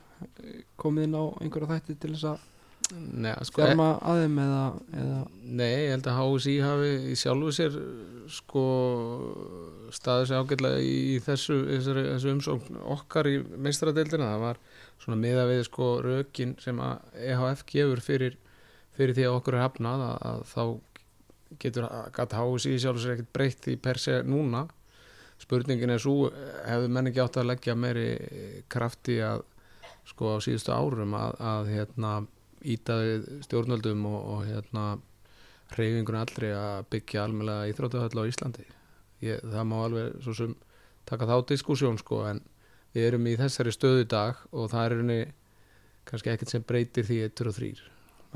[0.80, 2.44] Komið inn á einhverja þætti til þess að
[2.94, 4.64] Nei, sko, skjárma að þeim eða,
[5.00, 5.20] eða?
[5.58, 7.78] Nei, ég held að HSI hafi í sjálfu sér
[8.30, 8.62] sko
[9.94, 14.28] staðið sér ágætlega í, í þessu, þessu, þessu umsókn okkar í meistaradeildina.
[14.34, 14.60] Það var
[15.02, 18.38] svona miða við sko rökin sem að EHF gefur fyrir,
[18.98, 20.62] fyrir því að okkur er hafnað að, að þá
[21.64, 24.66] getur gæt háis í sjálf sér ekkert breytt því per se núna.
[25.42, 28.08] Spurningin er svo hefur menn ekki átt að leggja meiri
[28.72, 29.42] krafti að
[30.06, 32.14] sko á síðustu árum að, að hérna
[32.74, 34.86] ítaði stjórnöldum og, og hérna
[35.74, 38.66] hreyfingun allri að byggja almennlega íþróttahöll á Íslandi.
[39.24, 40.54] Ég, það má alveg svo sem
[41.08, 42.42] taka þá diskussjón sko en
[42.94, 45.20] við erum í þessari stöðu dag og það er henni
[46.06, 47.70] kannski ekkert sem breytir því 1 og 3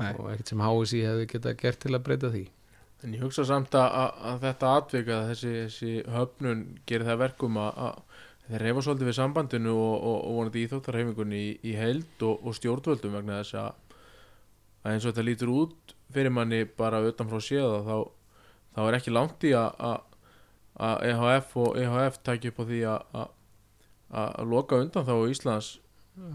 [0.01, 0.11] Nei.
[0.15, 2.43] og ekkert sem HSI hefði geta gert til að breyta því.
[3.01, 7.57] En ég hugsa samt að, að, að þetta atvika, þessi, þessi höfnun gerir það verkum
[7.61, 12.25] að, að þeir reyfa svolítið við sambandinu og, og, og vonandi íþóttarhefingunni í, í heild
[12.27, 13.90] og, og stjórnvöldum vegna þess að,
[14.83, 17.97] að eins og þetta lítur út fyrir manni bara utan frá séða þá,
[18.75, 20.01] þá er ekki langt í að að-
[20.81, 23.31] að EHF og EHF taki upp á því að að-
[24.39, 25.79] að loka undan þá Íslands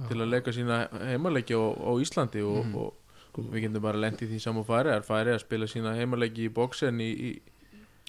[0.08, 2.74] til að leika sína heimalegi á, á Íslandi og, Mhm.
[2.76, 2.94] og
[3.52, 6.52] við getum bara lent í því saman færi er færi að spila sína heimalegi í
[6.52, 7.40] bóksen í, í,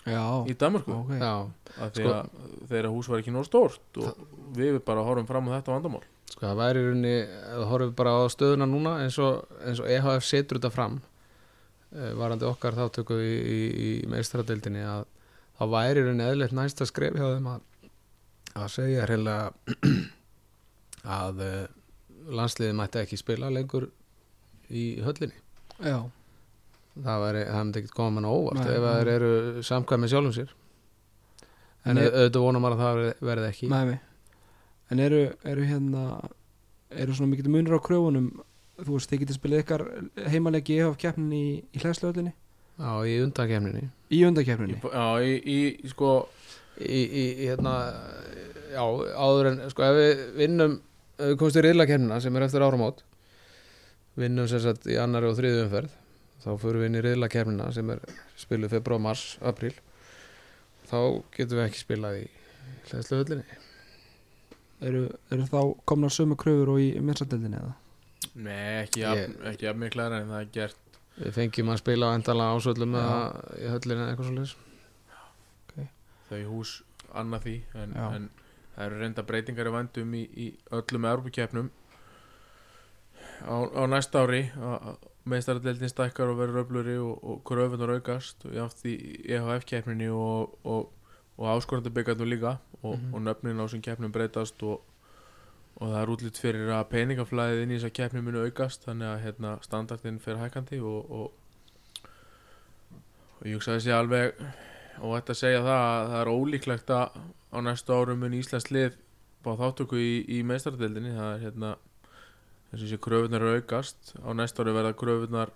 [0.07, 1.09] Já, í Danmarku ok.
[1.19, 1.51] Já,
[1.83, 2.29] að því Sko- að
[2.69, 4.15] þeirra hús var ekki nóg stórt og
[4.55, 7.13] við bara horfum fram á þetta vandamál sko það væri í rauninni
[7.57, 12.11] þú horfum bara á stöðuna núna eins og, eins og EHF setur þetta fram uh,
[12.19, 15.05] varandi okkar þáttöku í, í, í meistradeildinni að
[15.57, 17.63] þá væri í rauninni eðlert næsta skref hjá þeim að,
[18.59, 19.51] að segja hreinlega
[21.21, 21.57] að uh,
[22.37, 23.87] landsliðið mætti ekki spila lengur
[24.67, 25.37] í höllinni.
[25.79, 26.01] Já,
[26.99, 28.87] það væri, það myndi ekkert koma mann óvart Nei, ef nei.
[28.89, 29.29] það eru
[29.63, 30.49] samkvæmið sjálfum sér.
[31.87, 33.69] En auðvitað vonum að það verði- ekki.
[33.71, 34.01] Með mig
[34.91, 36.03] En eru, eru hérna
[36.95, 38.29] eru svona mikið munur á kröfunum?
[38.77, 39.83] Þú veist, þið getið spilað ykkar
[40.31, 42.33] heimalegi EHF keppnin í, í hlæðslöðlinni
[42.77, 46.11] Já, í undakefninni í undakeppninni Já, í, í, sko
[46.77, 47.73] í, í, hérna
[48.69, 48.83] já,
[49.17, 50.77] áður en, sko, ef við vinnum
[51.17, 53.01] ef við komumst í riðlakernina sem er eftir áramót
[54.21, 55.95] vinnum sem sagt í annari og þriðu umferð
[56.45, 58.03] þá förum við inn í riðlakernina sem er
[58.37, 59.73] spiluð februar, mars, april
[60.85, 60.99] þá
[61.33, 62.27] getum við ekki spilað í
[62.91, 63.63] hlæðslu höllinni
[64.81, 65.59] eru, eru þá
[65.89, 67.73] komnar sömu kröfur og í minnsadeldinni eða?
[68.37, 71.01] Nei, ekki jafn, ekki jafn miklar en það er gert.
[71.17, 73.01] Við fengjum að spila á endala ásöldum Já.
[73.01, 73.19] eða
[73.57, 74.63] í höllinni eða eitthvað svo
[76.27, 76.71] þau hús
[77.15, 78.29] annað því en, en
[78.75, 81.69] það eru reynda breytingar í vandum í, í öllum Evropakeppnum
[83.47, 84.41] á, á næsta ári
[85.27, 88.45] meðstaradeldin stækkar og verður öfluri og, og kröfunar aukast.
[88.47, 88.95] Og jáft í
[89.27, 90.87] EHF keppninni og, og,
[91.37, 93.13] og áskorandabyggarnir líka og, Mhm.
[93.13, 94.81] og nöfnin á sem keppnum breytast og,
[95.77, 99.23] og það er útlýtt fyrir að peningaflæðið inn í þessa keppni muni aukast þannig að
[99.25, 101.31] hérna, standardin fyrir hækandi og, og,
[103.39, 104.33] og ég hugsa þessi alveg
[105.01, 107.19] og þetta segja það að það er ólíklegt að
[107.53, 108.95] á næstu árum mun Íslands lið
[109.45, 111.75] bá þáttöku í, í meistaradeildinni það er hérna
[112.71, 115.53] þess að þessi kröfunar aukast á næstu ári verða kröfunar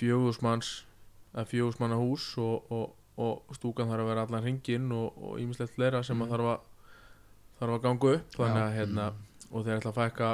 [0.00, 0.70] fjögusmanns
[1.34, 2.64] eða fjögusmanna hús og,
[3.20, 6.60] og, stúkan þarf að vera allan hringin og ímislegt fleira sem að þarf að
[7.60, 8.34] þarf að ganga upp.
[8.38, 9.06] Þannig að hérna
[9.50, 10.28] og þeir ætla að fækka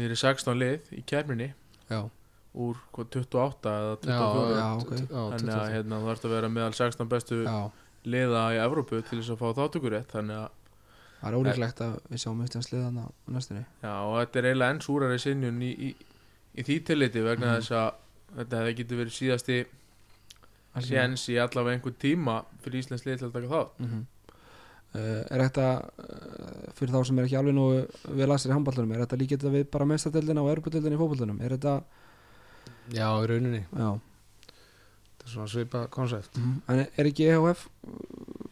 [0.00, 1.50] í 16 lið í kemrinni
[1.90, 2.00] Já,
[2.56, 4.92] úr hvað, 28 eða 24 já, ok.
[5.12, 7.40] þannig að hérna, þú ert að vera meðal 16 bestu
[8.06, 10.54] liða í Evrópu til þess að fá þáttökurétt þannig að
[11.16, 13.62] Það er ólíklegt að við sjáum Íslands liðan á næstunni.
[13.82, 15.88] Já, og þetta er eiginlega enn súrari sinjun í, í,
[16.60, 17.60] í því tilliti vegna Mhm.
[17.60, 17.88] þess að
[18.36, 19.56] þetta hefði getið verið síðasti
[20.84, 23.80] séns í allavega einhvern tíma fyrir Íslands lið til að taka þátt.
[23.80, 24.04] Mm
[24.96, 27.64] Er þetta uh, fyrir þá sem er ekki alveg nú
[28.16, 31.40] vel að sér í handballunum, er þetta líkið við bara mestadeldina og erbudeldina í fótballunum
[31.44, 31.74] er þetta,
[32.94, 33.90] já, í rauninni, já.
[34.46, 36.40] Þetta er svona svipa konsept.
[36.70, 37.66] En er ekki EHF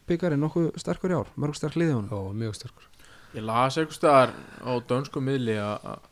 [0.09, 2.89] byggarinn nokkuð sterkur í ár, mörg sterk liði hún já, mjög sterkur.
[3.35, 6.11] Ég las einhvers staðar á dönsku miðli að að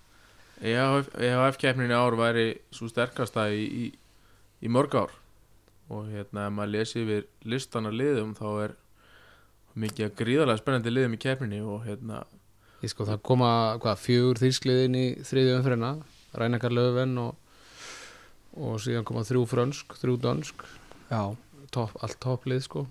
[0.63, 3.85] EHF, EHF keppnin í ár væri svo sterkasta í, í,
[4.63, 5.13] í mörg ár
[5.93, 8.77] og hérna ef maður lesi yfir listan af liðum þá er
[9.83, 12.23] mikið að gríðarlega spennandi liðum í keppninni og hérna
[12.83, 15.91] Ég sko það koma hvað, fjögur þýrsliðin í þriðju umfyrirna
[16.35, 17.37] Rænakar Löfven og,
[18.59, 20.65] og síðan koma þrjú frönsk, þrjú dönsk.
[21.07, 21.21] Já,
[21.71, 22.83] top, allt topplið sko.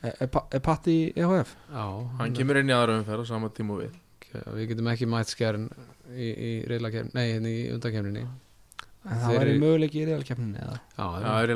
[0.00, 1.52] Er, er, er Patti í EHF?
[1.68, 1.84] Já,
[2.20, 3.98] hann kemur inn í aðra umferð á sama tíma og við.
[4.30, 5.66] Við getum ekki mætt skjærin
[6.14, 8.24] í, í hérna í undakefninni
[9.08, 10.78] En það væri eru- möguleiki í realkeppninni eða?
[10.96, 11.52] Já, það er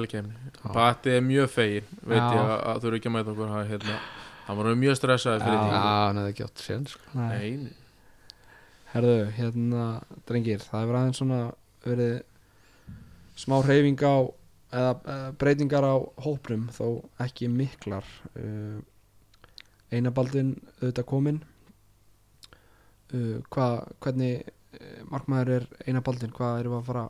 [0.65, 0.69] Já.
[0.73, 2.29] Patti er mjög fegin, veit Já.
[2.33, 3.97] ég að, að þú eru ekki að mæta okkur hann, hérna,
[4.47, 5.65] hann var mjög stressaði fyrir Já.
[5.65, 7.11] því Já, hann hefði ekki átt sér sko.
[7.21, 7.73] Nei,
[8.95, 9.85] Herðu, hérna,
[10.29, 11.41] drengir, það hefur aðeins svona
[11.85, 12.23] verið
[13.43, 14.15] smá hreyfing á
[14.75, 16.87] eða uh, breytingar á hóprum þó
[17.21, 18.07] ekki miklar
[18.39, 18.79] uh,
[19.93, 21.43] einabaldin auðvitað komin
[23.13, 24.49] uh, hvað, hvernig
[25.11, 27.05] markmaður er einabaldin, hvað erum við að fara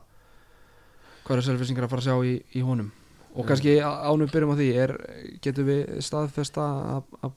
[1.25, 2.91] hvað eru selfisingar að fara að sjá í, í honum
[3.35, 3.47] og Mm.
[3.49, 4.91] kannski ánum byrjum á því er,
[5.43, 6.63] getum við staðfesta
[6.95, 7.33] að, að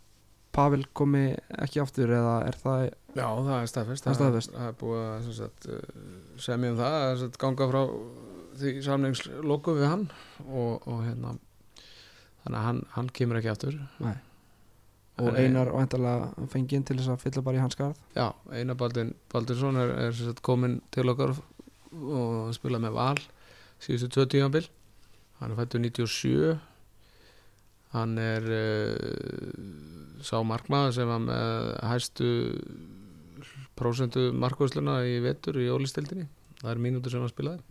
[0.55, 1.25] Pavel komi
[1.59, 2.85] ekki aftur eða er það
[3.19, 4.53] Já, það er staðfest Það staðfest.
[4.55, 5.43] Það er búið að
[5.75, 5.83] uh,
[6.41, 7.81] semja um það að ganga frá
[8.59, 10.07] því samningsloku við hann
[10.47, 11.35] og, og hérna
[12.45, 14.15] þannig að hann, hann kemur ekki aftur Nei.
[15.19, 18.79] og Hann Einar væntalega fengið til þess að fylla bara í hans skarð Já, Einar
[18.81, 21.35] Baldin Baldinsson er, er sagt, kominn til okkar
[21.93, 23.19] og spila með Val
[23.85, 24.67] síðustu tvö tímabil.
[25.39, 26.59] Hann er fættur 97
[27.95, 32.27] hann er uh, sá markmaður sem var með hæstu
[33.79, 36.27] prósentu markvæsluna í vetur í ólistildinni
[36.59, 37.63] það er mínútur sem hann spilaði.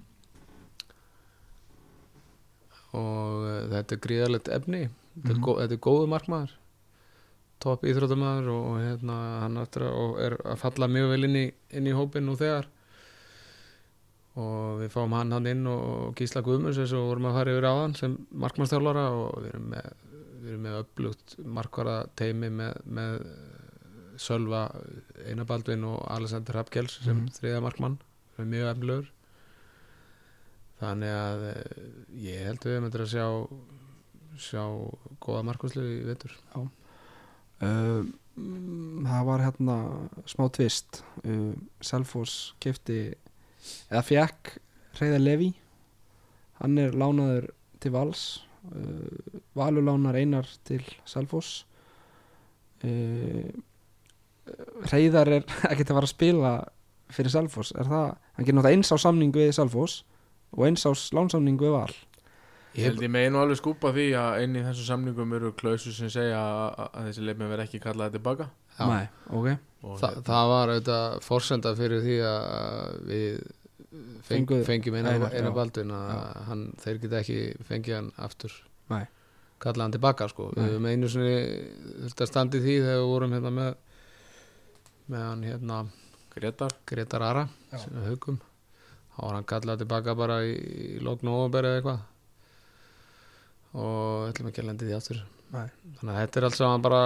[2.98, 4.86] Og uh, þetta er gríðalegt efni.
[5.17, 5.43] Þetta, er Mhm.
[5.43, 6.56] gó, þetta er góðu markmaður.
[7.60, 11.88] Topp íþrótamaður og, og hérna, hann og er að falla mjög vel inn í, inn
[11.89, 12.67] í hópin nú þegar
[14.38, 17.67] og við fáum hann hann inn og Gísla Guðmunds eins og vorum að fara yfir
[17.71, 19.88] áðan sem markmannstjálfara og við erum með,
[20.43, 23.15] við erum með upplugt markvara teimi með, með
[24.17, 24.63] Sölva,
[25.30, 27.34] Einar Baldvin og Alexander Rappkjells sem Mhm.
[27.38, 27.97] þriða markmann.
[28.36, 29.10] Sem er mjög efnilegur
[30.82, 31.82] þannig að eh,
[32.28, 33.28] ég held að við myndir að sjá
[34.38, 34.63] sjá
[35.26, 36.34] góða markvæslu í vetur.
[36.54, 38.04] Uh,
[38.38, 39.78] mm, það var hérna
[40.30, 41.00] smá tvist.
[41.26, 43.15] Uh, Selfoss kefti
[43.91, 44.58] eða fekk
[44.98, 45.52] Reyðar Levi
[46.62, 48.26] hann er lánaður til Vals.
[48.67, 51.65] Uh, Valur lánar Einar til Selfoss.
[52.84, 53.48] Uh,
[54.91, 56.54] Reyðar er ekkert að fara að spila
[57.13, 57.74] fyrir Selfoss.
[57.78, 60.02] Er það, hann gerir náttúrulega eins á samning við Selfoss
[60.56, 61.93] og eins á lánsamning við Val
[62.78, 65.92] Ég held ég megin nú alveg skúpa því að inn í þessum samningum eru klausu
[65.96, 68.50] sem segja að, að þessi leifmenn verð ekki kallaði tilbaka.
[68.78, 69.48] Nei, ok.
[69.88, 73.28] Og Þa, hérna- það var auðvitað forsenda fyrir því að við
[74.28, 76.12] feng, Fengu- fengjum eina, baldun að
[76.50, 78.54] hann, þeir geta ekki fengið hann aftur.
[78.94, 79.06] Nei.
[79.60, 80.52] kalla hann tilbaka sko.
[80.54, 80.62] Nei.
[80.63, 81.38] við höfum einu sinni
[82.04, 83.72] þurfti að standa í því þegar við vorum hérna með
[85.08, 85.78] með hann hérna
[86.36, 88.38] Gretar Gretar Ara sem við hugum
[89.16, 92.04] þá var hann kallað tilbaka bara í, í lókn og eða eitthvað
[93.78, 95.20] og ætlum ekki að lendi því aftur
[95.54, 95.68] Nei.
[96.00, 97.02] þannig að þetta er alls saman bara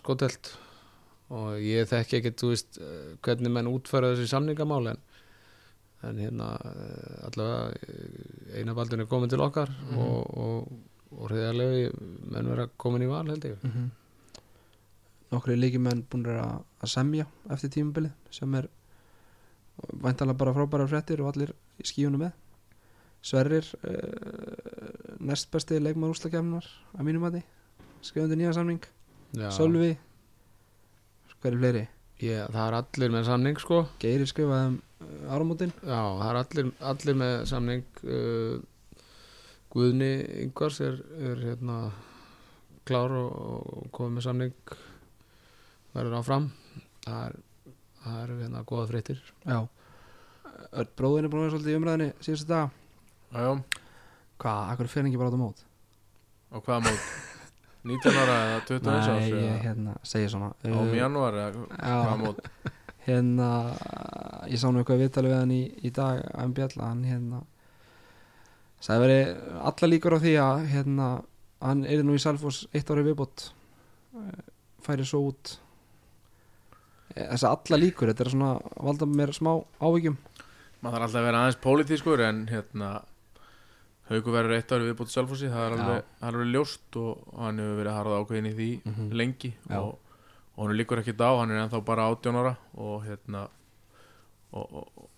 [0.00, 0.52] skotelt
[1.34, 5.00] og ég þekki ekki þú veist eh, hvernig menn útfæra þessi samningamál en,
[6.08, 9.98] en hérna eh, allavega eh, einabaldin er komin til okkar Mhm.
[9.98, 10.72] og, og,
[11.14, 11.90] og reyðarlegi
[12.34, 13.90] menn vera komin í val held ég mm -hmm.
[15.32, 18.68] nokkri líkimenn búin að, að semja eftir tímabilið sem er
[20.02, 22.32] væntalega bara frábæra fréttir og allir í skíunum með
[23.24, 27.44] Sverrir uh, næst besti leikmann úslakefnar að mínum að því
[28.04, 28.84] skrifandi nýja samning.
[29.34, 29.48] Já.
[29.56, 29.94] Sölvi
[31.40, 31.84] hver er fleiri?
[32.22, 33.80] ég, það er allir með samning sko.
[34.02, 35.72] Geiri skrifaði um uh, áramótin.
[35.82, 38.54] Já, það er allir, allir með samning uh,
[39.74, 40.10] Guðni
[40.44, 41.78] Ingvars er, er hérna
[42.86, 44.76] klár og, og komið með samning
[45.94, 46.48] verður áfram.
[47.04, 47.36] Það er,
[48.04, 49.26] það er hérna góða fréttir.
[49.42, 49.58] Já.
[50.94, 52.83] Bróðin er búin að vera svolítið í umræðinni síðustu dag
[53.34, 53.54] Jájá,
[54.38, 55.62] Hvað, akkur fyrir ekki bara á þetta mót?
[56.54, 57.06] á hvaða mót?
[57.84, 60.52] 19 ára eða 21 árs Nei, ég hérna, segja svona.
[60.62, 62.38] Á Uh, janúar eða hvaða mót?
[63.08, 63.48] Hérna
[64.48, 67.40] ég sá nú eitthvað viðtalið við hann í, í dag að bjalla, hann hérna
[68.80, 71.08] sagði verið alla líkur á því að hérna,
[71.60, 73.50] hann er nú í Salfors eitt ári viðbót
[74.16, 74.40] eh,
[74.84, 75.54] færi svo út.
[77.14, 78.52] Þess að alla líkur, þetta er svona
[78.88, 79.52] valda mér smá
[79.84, 80.16] ávíkjum
[80.84, 82.88] maður þarf alltaf að vera aðeins pólitískur en hérna
[84.10, 87.78] Hauku verður eitt ári viðbútið Selfossi það er alveg, er alveg ljóst og hann hefur
[87.80, 89.06] verið harða ákveðin í því Mhm.
[89.16, 89.78] lengi Já.
[89.80, 89.98] og,
[90.56, 93.46] og hann líkur ekkert á, hann er ennþá bara 18 ára og hérna
[94.52, 95.08] og, og,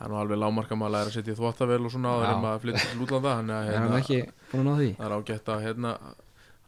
[0.00, 2.62] er nú alveg lámarka maður að læra að setja í þvottavel og svona en maður
[2.64, 4.20] flyttur til útlanda að er hann hérna, ekki
[4.52, 4.88] búin að ná því?
[4.98, 5.92] það er ágætt að hérna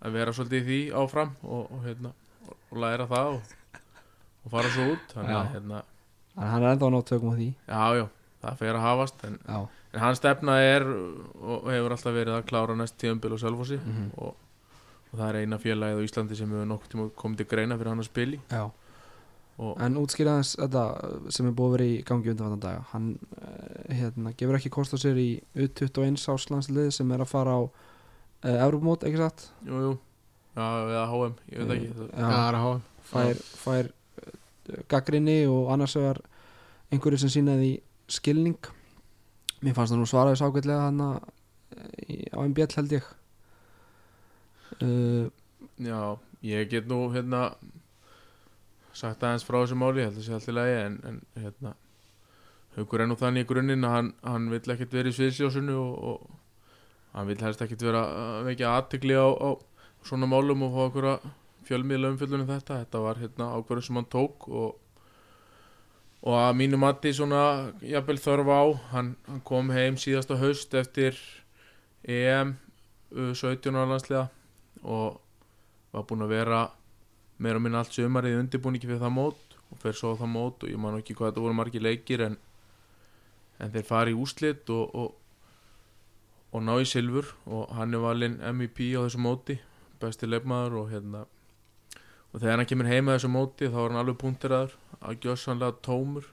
[0.06, 2.12] að vera svolítið í því áfram og, og hérna
[2.76, 3.54] læra það og,
[4.46, 5.82] og fara svo út að hérna,
[6.36, 7.48] hann er ennþá að ná tökum á því?
[7.70, 8.06] Já já
[8.46, 9.58] það fer að hafast en, já,
[9.96, 14.10] en hans stefna er og hefur alltaf verið að klára næst tíðanbíl og Selfossi Mhm.
[14.18, 14.34] og,
[15.12, 17.88] og það er eina félagið á Íslandi sem hefur nokkuð tíma komið til greina fyrir
[17.94, 18.70] hann að spili já.
[19.58, 20.82] og en útskýraðans þetta
[21.32, 22.82] sem er búið að vera í gangi undanvandan daga.
[22.92, 23.06] Hann
[23.40, 27.60] eh, hérna, gefur ekki kost á sér í U21 áslandslið sem er að fara á
[27.64, 27.70] uh,
[28.66, 29.46] Evropamót, ekki satt?
[29.64, 29.92] Jú, jú,
[30.56, 32.80] já, eða HM ég veit ekki, það, já, það er að hafa
[33.10, 36.20] fær, fær uh, gaggrinni og annars vegar
[36.92, 37.72] einhverju sem sínaði
[38.12, 38.58] skilning
[39.62, 43.08] mér fannst það nú svaraði sákvæðlega hann á MBL held ég.
[44.82, 45.26] Uh,
[45.80, 47.48] já, ég get nú hérna
[48.96, 51.76] sagt aðeins frá þessu máli, ég held að sé allt í lagi en, en hérna
[52.76, 55.94] Haukur er nú þannig í grunninn að hann, hann vill ekkert vera í sviðsjósunu og,
[56.10, 59.50] og hann vill helst ekkert vera að vekja aðtegli á, á
[60.04, 61.30] svona málum og fá okkur að
[61.66, 62.82] fjölmiðla umfjöldunum þetta.
[62.82, 64.76] Þetta var hérna ákvörðum sem hann tók og,
[66.22, 68.62] og að mínu mati svona jafnvel þörf á
[68.92, 71.18] hann, hann kom heim síðasta haust eftir
[72.06, 72.56] EM
[73.12, 74.26] uh, 17 ára landsliða
[74.82, 75.20] og
[75.92, 76.62] var búinn að vera
[77.42, 80.64] meira og minna allt sömarið undirbúningi fyrir það mót og fer svo á það mót
[80.64, 82.36] og ég man ekki hvað þetta voru margir leikir en,
[83.60, 85.14] en þeir fari í úslit og, og,
[86.52, 89.58] og ná í silfur og hann er valinn MVP á þessu móti
[90.00, 91.24] besti leifmaður og hérna
[92.36, 96.26] og þegar hann kemur heima þessu móti þá er hann alveg punkteraður að gjössanlega tómur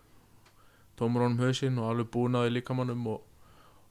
[0.99, 3.23] tómur honum hausinn og alveg búin að því líkamannum og,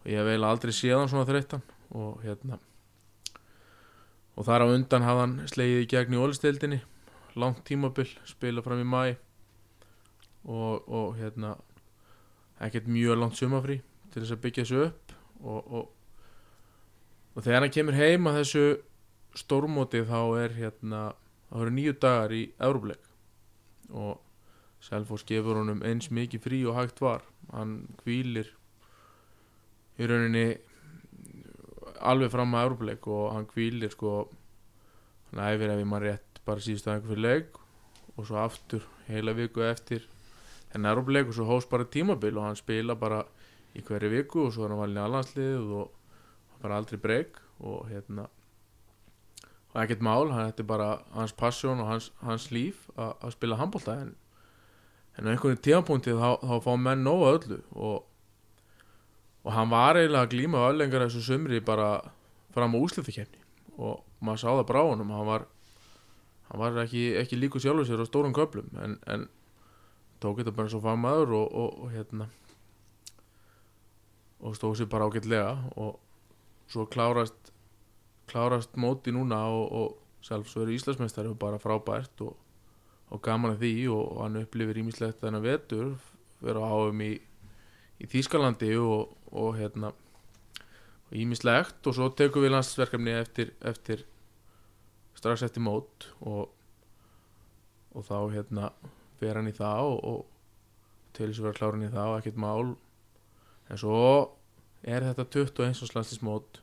[0.03, 1.65] og ég hef eiginlega aldrei séð hann svona þreyttan.
[1.97, 2.61] Og hérna
[4.33, 6.79] og þar á undan hafði hann slegið í gegn í ólistildinni
[7.37, 9.03] langt tímabil, spila fram í mæ
[10.45, 11.57] og, og hérna
[12.63, 13.81] ekkert mjög langt sumafrí
[14.13, 15.13] til þess að byggja þessu upp.
[15.43, 18.65] Og, og, þegar hann kemur heim að þessu
[19.43, 21.03] stórmóti þá er hérna
[21.53, 23.09] það eru nýju dagar í Európleik
[23.93, 24.21] og
[24.83, 27.23] Selfoss gefur honum eins mikið frí og hægt var.
[27.53, 28.49] Hann kvílir
[30.01, 30.47] í rauninni
[32.03, 34.15] alveg fram að Európleik og hann kvílir sko
[35.31, 37.61] hann æfir ef ég maður rétt bara síðust aðeins fyrir leik
[38.17, 40.09] og svo aftur heila viku eftir
[40.75, 43.23] en Európleik og svo hóst bara tímabil og hann spila bara
[43.77, 45.93] í hverju viku og svo er hann valin í alhanslið og
[46.63, 48.27] bara aldrei breyk og hérna
[49.73, 53.97] og ekkert mál, þetta er bara hans passion og hans, hans líf að spila handbólta
[54.03, 54.15] en,
[55.17, 57.61] en á einhvern tímapunkti þá, þá fá menn nóg af öllu.
[57.73, 58.03] Og,
[59.43, 61.95] og hann var eiginlega að glíma öðlengar þessu sumri bara
[62.53, 63.41] fram á úslithakefni
[63.81, 65.47] og maður sá það bara á honum hann var,
[66.51, 69.25] hann var ekki, ekki líku sjálfur sér á stórum köflum en, en
[70.21, 72.29] tók þetta bara svo fagmaður og, og, og hérna
[74.43, 75.57] og stóð sér bara ágætlega.
[75.79, 75.99] Og
[76.71, 77.42] svo klárast
[78.33, 82.37] klárast móti núna og, og sjálfsögur Íslandsmeistari og bara frábært og,
[83.13, 85.93] og gaman að því og, hann upplifir ímislegt þennan vetur
[86.43, 87.13] vera á áum í,
[88.03, 89.93] í Þýskalandi og, og hérna
[91.13, 94.07] ímislegt og svo tekum við landsverkefni eftir, eftir
[95.19, 96.49] strax eftir mót og,
[97.93, 98.71] og þá hérna
[99.21, 102.41] fer hann í það og, og til þess að vera klárin í það og ekkert
[102.41, 102.73] mál
[103.69, 104.01] en svo
[104.83, 105.93] er þetta 21.
[105.95, 106.63] landslismót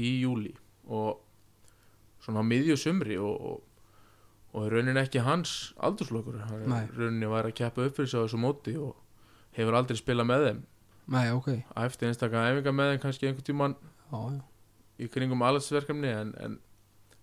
[0.00, 0.52] í júli
[0.88, 1.20] og
[2.24, 3.62] svona á miðju sumri og, og,
[4.54, 5.72] og í rauninni ekki hans
[6.88, 8.94] í rauninni var að keppa upp fyrir sig á þessu móti og
[9.56, 10.62] hefur aldrei spilað með þeim.
[11.14, 11.50] Nei, ok.
[11.84, 13.76] Eftir einstaklega æfinga með þeim kannski einhvern tímann
[14.08, 14.40] Já, já.
[15.04, 16.56] í kringum allarsverkefni en, en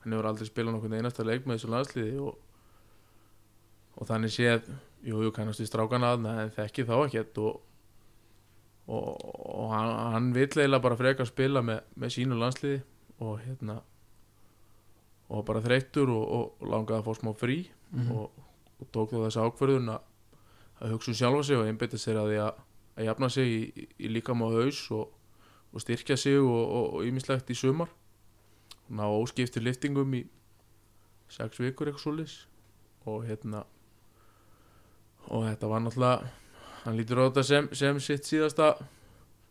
[0.04, 2.38] hann hefur aldrei spilað nokkuð einasta leik með þessu landsliði og,
[3.98, 4.70] og þannig séð
[5.06, 7.60] jú, jú, kannast við strákana aðna en þekki þá ekkert og,
[8.92, 9.10] og,
[9.74, 12.82] hann, hann vill eiginlega bara frekar spila með, með sínu landsliði
[13.22, 13.80] og hérna
[15.32, 17.60] og bara þreyttur og, og, langaði að fá smá frí
[17.92, 18.12] Mhm.
[18.16, 18.32] og,
[18.80, 20.04] og tók þá þessi ákvörðun að,
[20.82, 22.62] að hugsa um sjálfa sig og einbytta sér að því að,
[22.98, 25.10] að jafna sig í, í, í líkam á haus og,
[25.74, 30.24] og styrkja sig og ímislegt í sumar og ná óskiptir liftingum í
[31.32, 32.38] sex vikur eitthvað svolis
[33.08, 33.66] og hérna
[35.32, 36.32] og þetta var náttúrulega
[36.86, 38.72] hann lítur á þetta sem, sem sitt síðasta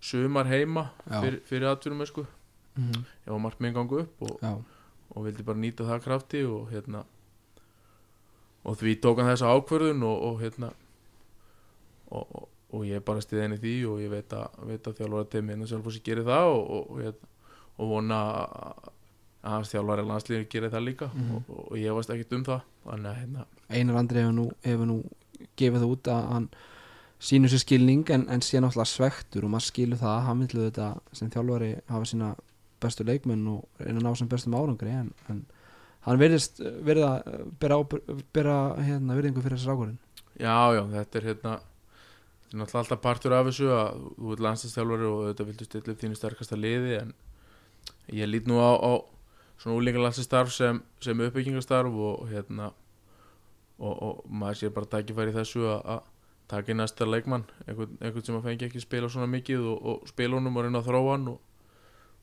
[0.01, 1.21] sumar heima Já.
[1.21, 2.25] fyr, fyrir atvinnum sko
[2.77, 3.05] Mhm.
[3.27, 4.37] ef að markminn gangu upp og,
[5.17, 7.05] og vildi bara nýta það krafti og hérna
[8.65, 10.71] og því tók hann þessa ákvörðun og, og hérna
[12.11, 15.29] og, og, og ég bara stiðið henni því og ég veit að, veit að þjálfara
[15.33, 17.31] teimi hennar sjálf og sér gerir það og, hérna,
[17.81, 18.89] og vona að
[19.41, 21.31] að þjálfari landslíður gerir það líka Mhm.
[21.37, 24.45] og, og, og ég varst ekkert um það þannig að hérna Einar Andri hefur nú,
[24.67, 24.99] hefur nú
[25.57, 26.49] gefið það út að hann
[27.21, 30.67] sínur sér skilning en, en sé náttúrulega svektur og maður skilur það að hann villu
[30.69, 32.29] þetta sem þjálfari hafa sína
[32.83, 35.43] bestu leikmenn og reyna að ná sem bestum árangri en, en
[36.07, 37.81] hann verðist verið að bera,
[38.33, 39.99] bera hérna, virðingu fyrir þessar ákvörðin
[40.41, 44.45] Já, já, þetta er hérna þetta er náttúrulega alltaf partur af þessu að þú ert
[44.47, 47.13] landstæðstjálfari og þetta viltu stilla upp þínu sterkasta liði en
[48.17, 48.93] ég lít nú á, á
[49.61, 52.73] svona úlingalandstarf sem, sem uppbyggingastarf og hérna
[53.81, 56.01] og, og maður sér bara tækifæri í þessu að
[56.51, 60.11] taka í næsta leikmann einhvern, einhvern sem að fengi ekki spila svona mikið og, og
[60.11, 61.39] spila honum og reyna að þróa hann og,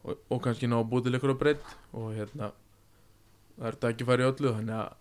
[0.07, 2.51] og, og kannski ná að búið til ykkur á breytt og hérna
[3.57, 4.95] það er tækifæri í öllu þannig að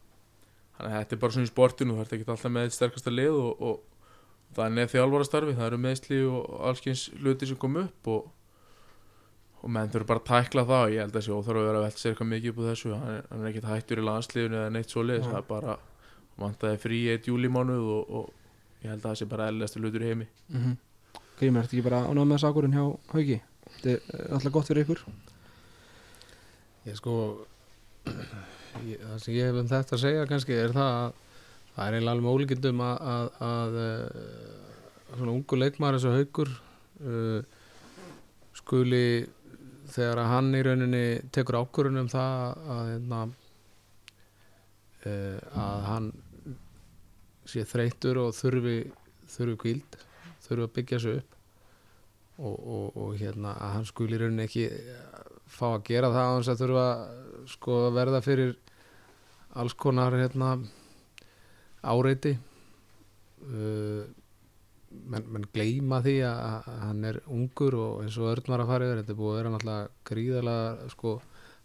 [0.77, 3.37] Þannig að þetta er bara svona í sportinu, þú ert ekki alltaf með sterkasta lið
[3.41, 8.27] og, og þannig er þjálfarastarfi, það eru meðsli og allskyns hluti sem kom upp og,
[9.63, 10.83] og menn þurfa bara að tækla það.
[10.85, 12.69] Og ég held að þessi óþarf að vera að velta sér eitthvað mikið upp úr
[12.69, 15.49] þessu, hann er, hann er ekkert hættur í landsliðinu eða neitt svo lið, það er
[15.55, 15.79] bara
[16.45, 20.13] vantaði frí eitt júlímánuð og, og ég held að það sé bara eðlilegasti hlutur í
[20.13, 20.29] heimi.
[20.53, 20.83] mm
[21.37, 23.35] Grímur, ertu ekki bara ánægð með sakurinn hjá Hauki?
[23.67, 25.03] Þetta er alltaf gott fyrir ykkur.
[26.87, 27.15] Ég sko
[28.89, 31.23] ég, það sem ég hef um þetta að segja kannski er það að
[31.77, 33.79] það er eiginlega alveg ólíkindum að, að, að,
[35.11, 36.53] að svona ungu leikmaður eins og haukur
[37.05, 37.41] uh,
[38.57, 39.03] skuli
[39.93, 41.05] þegar að hann í rauninni
[41.35, 43.21] tekur ákvörun um það að, hérna,
[45.05, 46.09] uh, að hann
[47.47, 48.79] sé þreytur og þurfi
[49.31, 49.99] þurfi kvíld,
[50.47, 51.36] þurfi að byggja sig upp
[52.37, 54.67] og, og, og hérna að hann skuli rauninni ekki
[55.47, 56.87] fá að gera það á þess að þurfa
[57.53, 58.55] sko að verða fyrir
[59.57, 60.51] alls konar hérna
[61.87, 62.35] áreiti.
[63.47, 64.05] Uh,
[64.91, 68.71] menn, menn gleyma því að, að hann er ungur og eins og Örn var að
[68.73, 71.17] fara yfir þetta er búið að vera náttúrulega gríðalega sko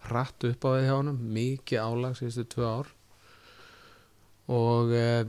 [0.08, 2.92] hratt upp á því hjá hann mikið álag síðustu tvö ár.
[4.52, 5.24] Og uh,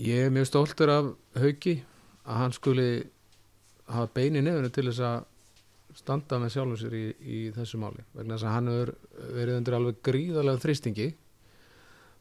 [0.00, 1.78] ég er mjög stoltur af Hauki
[2.26, 2.90] að hann skuli
[3.92, 5.24] hafa beini nefnir til þess að
[5.96, 8.04] standa með sjálfum sér í, í þessu máli.
[8.16, 8.92] Vegna þess að hann hefur
[9.38, 11.08] verið undir alveg gríðarlega þrýstingi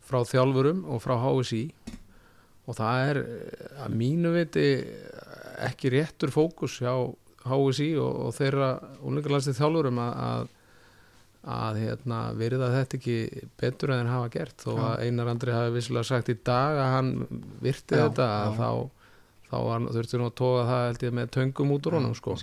[0.05, 1.63] frá þjálfurum og frá HSI
[2.65, 3.21] og það er
[3.85, 4.67] að mínu viti
[5.65, 6.93] ekki réttur fókus hjá
[7.45, 8.69] HSI og, og þeirra
[9.05, 10.47] úlingarlæsti þjálfurum að, að,
[11.55, 13.17] að hérna, verða þetta ekki
[13.59, 14.65] betur en þeir hafa gert.
[14.65, 17.11] Þó að Einar Andri hafi vissilega sagt í dag að hann
[17.61, 18.37] virti Já, þetta já.
[18.39, 18.69] að þá,
[19.49, 22.35] þá var- þurfti nú að toga það held ég með töngum út úr honum sko.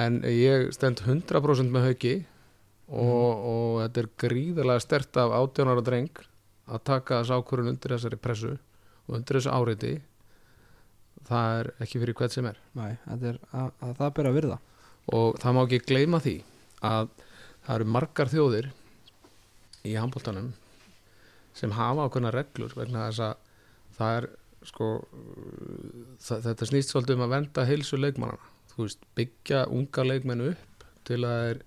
[0.00, 2.14] En ég stend 100% með hauki
[2.88, 6.22] og, og þetta er gríðarlega stert af 18 ára dreng
[6.70, 9.92] að taka þess ákvörun undir þessari pressu og undir þessu áreiti
[11.28, 12.58] það er ekki fyrir hvert sem er.
[12.78, 14.58] Nei, þetta er að, að það ber að virða.
[15.14, 16.34] Og það má ekki gleyma því
[16.86, 17.10] að
[17.66, 18.70] það eru margar þjóðir
[19.90, 20.52] í handbóltanum
[21.56, 23.34] sem hafa ákveðna reglur vegna þess að
[23.98, 24.28] það er
[24.66, 24.86] sko
[26.20, 28.50] þetta snýst svolítið um að venda heilsu leikmannana
[28.80, 31.60] þú veist, byggja unga leikmenn upp til að, er,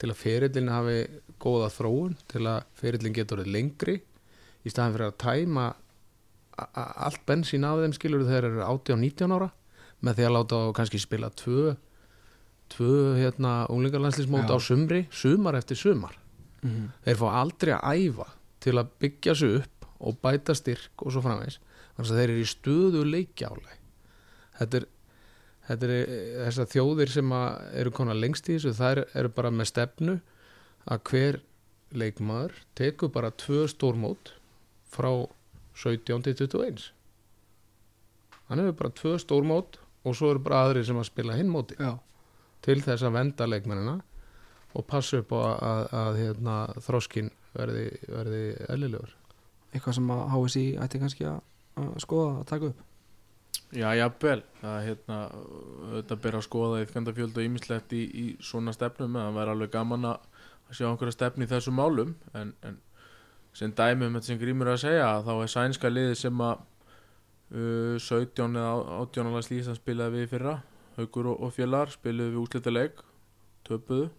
[0.00, 0.98] til að ferillin hafi
[1.42, 4.00] góða þróun til að ferillin getur lengri.
[4.62, 5.68] Í staðan fyrir að tæma
[6.72, 9.48] allt bensín af þeim skilur þegar þeir eru 18-19 ára
[10.02, 11.74] með því að láta þá kannski spila tvö
[12.72, 16.16] tvö hérna unglingarlandslísmót á sumri, sumar eftir sumar.
[16.62, 16.88] Mm -hmm.
[17.04, 18.28] þeir fá aldrei að æfa
[18.60, 21.58] til að byggja sig upp og bæta styrk og svo framvegs
[21.96, 23.78] þannig að þeir eru í stöðu leikjáleg
[24.58, 24.88] þetta er,
[25.68, 26.12] þetta er
[26.46, 27.34] þessar þjóðir sem
[27.82, 30.18] eru konar lengst í þessu þær eru bara með stefnu
[30.90, 31.40] að hver
[31.92, 34.34] leikmaður tekur bara tvö stórmót
[34.92, 35.10] frá
[35.82, 36.88] 17 til 21
[38.48, 41.76] hann hefur bara tvö stórmót og svo eru bara aðrir sem að spila hinn móti
[41.78, 41.94] Já,
[42.64, 44.00] til þess að venda leikmennina
[44.72, 49.16] og passa upp á að, að, að hérna, þroskin verði, verði eðlilegur.
[49.72, 51.40] Eitthvað sem að HSI ætti kannski að,
[51.80, 52.88] að skoða að taka upp?
[53.72, 54.42] Já, jafnvel.
[54.60, 55.18] Hérna,
[55.94, 60.08] þetta ber að skoða yfkandafjöld og ýmislegt í, í svona stefnum það væri alveg gaman
[60.10, 60.26] að
[60.72, 62.12] sjá einhverja stefni í þessum málum.
[62.36, 62.76] En, en
[63.56, 66.60] sem dæmi um þetta sem Grímur að segja þá er sænska liði sem að
[67.52, 70.54] uh, 17 eða 18 ára slísa spilaði við fyrra
[70.98, 73.00] Haugur og, og Fjallar spiluðu við úslita leik
[73.64, 74.10] töpuðu.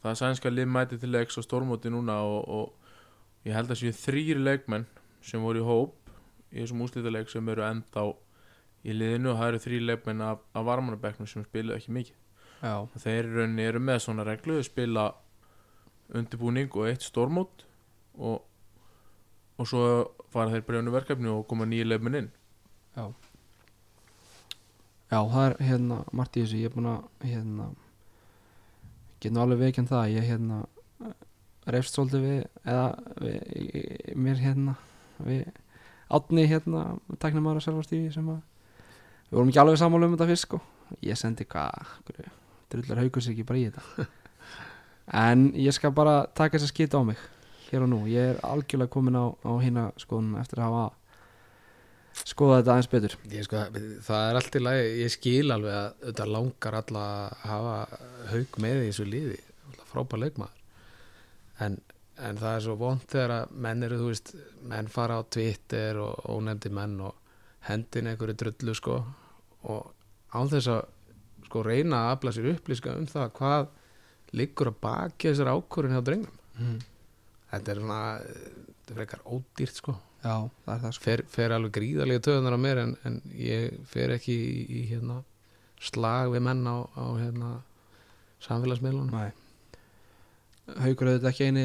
[0.00, 3.82] Það er sænska lið mæti til leiks á stórmóti núna og, og ég held að
[3.82, 4.88] séu þrýri leikmenn
[5.24, 6.05] sem voru í hóp
[6.52, 8.06] í þessum úslita leik sem eru enda á
[8.86, 12.18] í liðinu og það eru þrý leikmenn af, af varmanabæknum sem spiluðu ekki mikið.
[12.62, 13.30] Já, þeir
[13.66, 15.06] eru með svona reglu þeir spila
[16.14, 17.64] undirbúning og eitt stórmót
[18.16, 18.44] og,
[19.58, 19.82] og svo
[20.32, 22.30] fara þeir brjónu verkefni og koma nýja leikmenn inn.
[22.96, 23.08] Já.
[25.10, 27.66] Já, það er hérna margt í þessu, ég er búin að hérna
[29.22, 30.62] get nú alveg veikinn það, ég hérna
[31.70, 32.40] reyfst svolítið við
[32.70, 32.88] eða
[33.22, 34.74] við, í- mér hérna
[35.26, 35.44] við
[36.12, 36.84] átni hérna
[37.22, 38.42] taknum ára sjálfarstífi sem að
[39.30, 40.60] við vorum ekki alveg sammála um þetta fyrst sko.
[41.02, 41.96] Ég sendi hvað,
[42.70, 44.06] drullar haugur sér ekki bara í þetta.
[45.06, 47.20] En ég skal bara taka þess að skita á mig
[47.68, 50.86] hér og nú, ég er algjörlega komin á, á hérna skoðun eftir að hafa
[52.26, 53.16] skoða þetta aðeins betur.
[53.46, 53.62] Sko,
[54.06, 57.76] það er allt í lagi, ég skil alveg að þetta langar alla að hafa
[58.32, 60.62] haug með í þessu Náttúrulega frábær leikmaður.
[61.66, 61.78] En,
[62.16, 64.32] en það er svo vond þegar að menn eru, þú veist,
[64.70, 67.16] menn fara á Twitter og ónefndi menn og
[67.68, 68.98] hendin einhverju drullu sko.
[69.68, 69.90] Og
[70.32, 70.82] án þess að
[71.46, 73.68] sko reyna að afla sér upplýska um það hvað
[74.36, 76.42] liggur að baki þessar ákvörðin hjá drengnum?
[76.56, 76.76] Mm.
[77.50, 79.96] þetta er svona, þetta er frekar ódýrt sko.
[80.24, 81.06] Já, það er það sko.
[81.06, 85.20] Fer, fer alveg gríðarlega töðunar á mér en, en ég fer ekki í, í hérna,
[85.84, 87.50] slag við menn á, á hérna,
[88.46, 89.12] samfélagsmiðlunum.
[89.12, 89.45] Nei
[90.66, 91.64] Haukur auðvitað ekki eini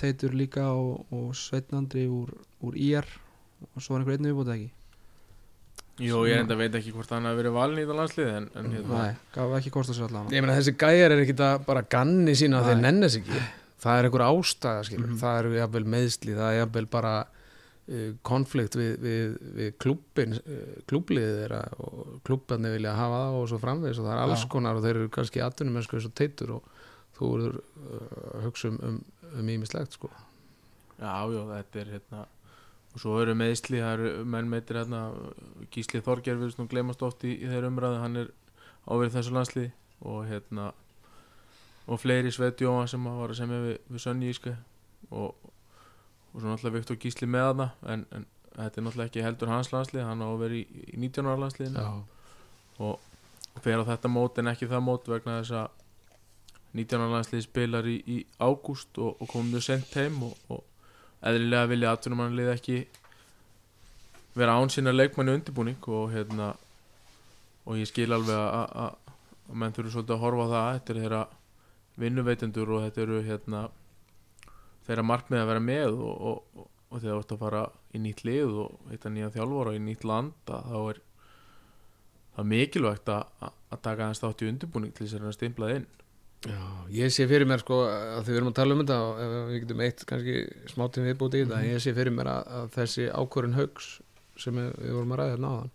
[0.00, 2.32] teitur líka og, og Sveitnandri úr,
[2.66, 3.06] úr IR
[3.76, 4.70] og svo var einhver einu viðbúti ekki
[6.00, 8.68] Jú, ég enda veit ekki hvort hann hafi verið valin í þetta landslið en, en
[8.72, 11.66] hérna, Nei, gaf ekki kost að sér allan Ég meina þessi gæjar er ekki að
[11.66, 12.84] bara ganni sína að þeir Nei.
[12.88, 13.40] nennis ekki
[13.84, 15.18] það er einhver ástæða skilur Mhm.
[15.20, 20.74] það eru jafnvel meðsli, það er jafnvel bara uh, konflikt við, við, við klubbin, uh,
[20.90, 24.50] klubbliðið þeirra og klubbarnir vilja hafa það og svo framvegis og það er alls Já.
[24.56, 26.69] konar og þeir eru kannski atvinnum eins og teitur og
[27.20, 29.00] þú eru uh, að hugsa um, um,
[29.36, 30.10] um ímislegt sko.
[31.00, 32.26] Já, já, þetta er hérna
[32.90, 35.04] og svo eru meðsli, það eru menn meitir hérna,
[35.70, 38.32] Gísli Þorger við svona glemast oft í, í þeirra umræðu, hann er
[38.90, 39.68] áverið þessu landslið
[40.10, 40.72] og hérna
[41.90, 44.56] og fleiri Sveit Jóa sem var að semja við, við Sönni Íske
[45.10, 45.34] og,
[46.32, 49.70] og svo náttúrulega Viktor Gísli með hana en, en þetta er náttúrulega ekki heldur hans
[49.74, 50.64] landslið hann á að vera í,
[50.94, 51.86] í 19 ára landsliðinu
[52.80, 55.78] og fer á þetta mót en ekki það mót vegna þess að
[56.76, 60.64] 19 ára landslið spilar í, í ágúst og, og komum mjög sent heim og, og
[61.26, 62.76] eðlilega vilja atvinnumannlið ekki
[64.38, 66.52] vera án sína leikmanni undirbúning og hérna
[67.66, 68.96] og ég skil alveg að-
[69.50, 70.68] menn þurfu svolítið að horfa það.
[70.76, 71.22] Þetta er þeirra
[72.00, 73.62] vinnuveitendur og þetta eru hérna
[74.86, 76.68] þeirra markmið að vera með og, og,
[77.02, 77.62] þegar þú ert að fara
[77.94, 81.00] í nýtt lið og þetta nýja þjálfara í nýtt land þá er
[82.30, 85.36] það er mikilvægt að, að- taka aðeins þátt í undirbúning til þess að reyna að
[85.40, 85.86] stimpla það inn
[86.48, 86.60] Já,
[86.96, 89.18] ég sé fyrir mér sko að því við erum að tala um þetta og
[89.50, 90.36] við getum eitt kannski
[90.72, 91.68] smátum viðbúti í þetta Mhm.
[91.74, 93.88] ég sé fyrir mér að, að þessi ákvörun haugs
[94.40, 95.70] sem við, við vorum að ræða hérna áðan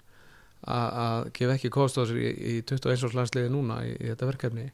[0.66, 4.07] að, að gefa ekki kost á sér í, í 21 árs landsliði núna í, í
[4.09, 4.66] þetta verkefni.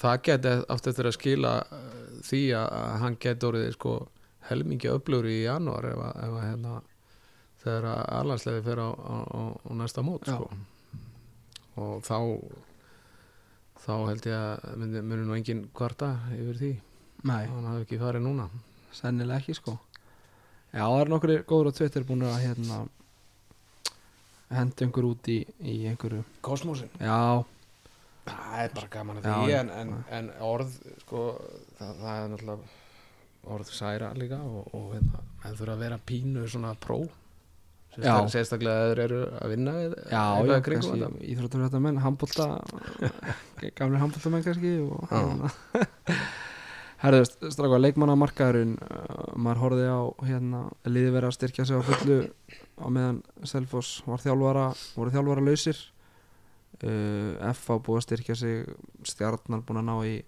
[0.00, 1.82] Það geti átt eftir að skila uh,
[2.24, 3.94] því að, hann geti orðið sko
[4.48, 6.72] helmingi öflugur í janúar ef að, ef að hérna
[7.60, 10.48] þegar að alhansliði fer á, á, á, á næsta mót sko.
[11.76, 12.16] Og þá
[13.84, 16.72] þá held ég að myndi, myndi nú engin kvarta yfir því.
[17.28, 18.48] Nei, hann hafi ekki farið núna.
[18.96, 19.76] Sennilega ekki sko.
[20.70, 22.82] Já, það er nokkri góður á Twitter búin að hérna
[24.50, 26.22] henda einhver út í, í einhverju.
[26.46, 27.42] Kosmosin Já,
[28.26, 31.24] það er bara gaman að Já, því en, en, en orð sko,
[31.78, 32.78] það, það er náttúrulega
[33.50, 37.00] orð særa líka og, og hérna, menn þurfa að vera pínu svona pró.
[37.06, 37.19] Já.
[37.96, 41.24] Sérstaklega, að þeir eru að vinna já, eitthvað kannski þetta.
[41.32, 42.46] íþróttur þetta menn, handbólta
[43.78, 45.18] gamlir handbóltamenn kannski og Já.
[47.00, 52.18] Herðu, strafga, leikmannamarkaðurinn uh, maður horfði á hérna liði verið að styrkja sig á fullu
[52.76, 54.66] á meðan Selfoss var þjálfara
[54.98, 55.80] voru þjálfara lausir
[56.84, 58.68] uh, FA búið að styrkja sig
[59.08, 60.18] stjarnar búin að ná í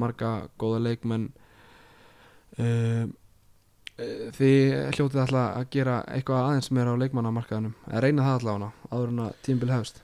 [0.00, 1.52] marga góða leikmenn uh,
[2.58, 3.06] uh,
[4.36, 9.12] þið hljótið alltaf að gera eitthvað aðeins meira á leikmannamarkaðunum að reyna það allavega áður
[9.12, 10.02] en að tímbil hefst?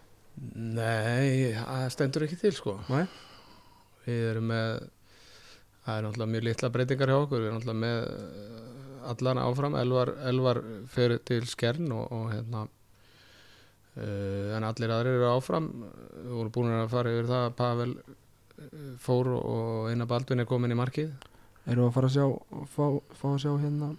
[0.54, 2.76] Nei, það stendur ekki til sko.
[2.92, 3.04] Nei?
[4.06, 4.72] Við erum með
[5.84, 7.40] það er náttúrulega mjög litla breytingar hjá okkur.
[7.40, 9.78] Við erum náttúrulega með eh, allan áfram.
[9.82, 10.60] Elvar, Elvar
[10.92, 12.66] fyrir til skern og, og hérna
[13.96, 15.70] uh, en allir aðrir eru áfram.
[16.12, 20.50] Við vorum búin að fara yfir það að Pavel eh, fór og Einar Baldvin er
[20.50, 21.12] komin í markið
[21.68, 22.26] Við að fara að sjá
[22.72, 22.84] fá,
[23.18, 23.90] fá að sjá hérna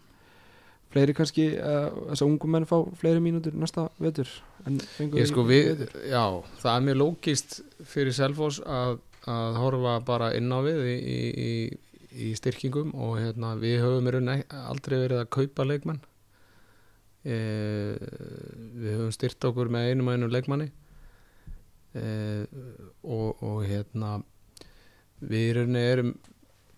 [0.90, 5.70] fleiri kannski uh, þess að ungum menn fá fleiri mínútur næsta fengu Ég sko við,
[5.76, 5.94] vetur?
[6.10, 6.24] já,
[6.64, 8.98] það er mjög lókist fyrir Selfoss að,
[9.30, 11.52] að horfa bara inn á við í, í, í,
[12.30, 16.02] í styrkingum og hérna, við höfum rauninni aldrei verið að kaupa leikmann
[17.22, 17.38] e,
[18.80, 20.72] við höfum styrt okkur með einum og einum leikmanni
[21.94, 22.08] e,
[23.06, 24.18] og, og hérna
[25.22, 26.14] við erum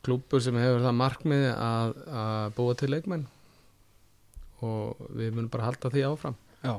[0.05, 3.27] klúpur sem hefur það markmið að, að búa til leikmenn.
[4.61, 6.37] Og við munum bara halda því áfram.
[6.61, 6.75] Já,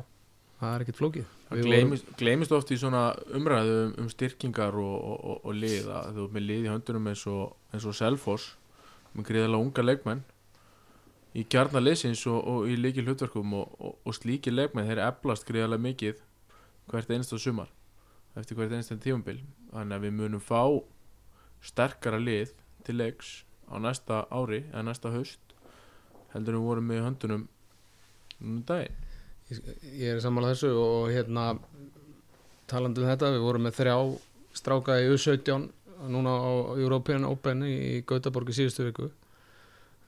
[0.61, 1.31] það er ekkert flókið.
[1.49, 3.05] Það Við gleymist, gleymist oft í svona
[3.35, 6.70] umræðu um, um styrkingar og, og, og, og lið að þú ert með lið í
[6.73, 8.53] höndunum eins og, eins og Selfoss
[9.12, 10.23] með gríðarlega unga leikmenn
[11.37, 15.47] í kjarnar liðsins og, og í líki hlutverkum og, og, og slíki leikmenn þeir eflast
[15.49, 16.23] gríðarlega mikið
[16.93, 17.70] hvert einsta sumar
[18.39, 19.39] eftir hvert einsta tífumbil
[19.73, 20.62] þannig að við munum fá
[21.64, 22.53] sterkara lið
[22.87, 25.57] til leiks á næsta ári eða næsta haust
[26.33, 27.49] heldur við vorum með höndunum
[28.43, 29.01] núna um daginn.
[30.01, 31.53] Ég er sammála þessu og hérna
[32.70, 33.97] talandi um þetta, við vorum með þrjá
[34.57, 35.68] stráka í U17
[36.12, 39.11] núna á European Open í Gautaborg í síðustu viku.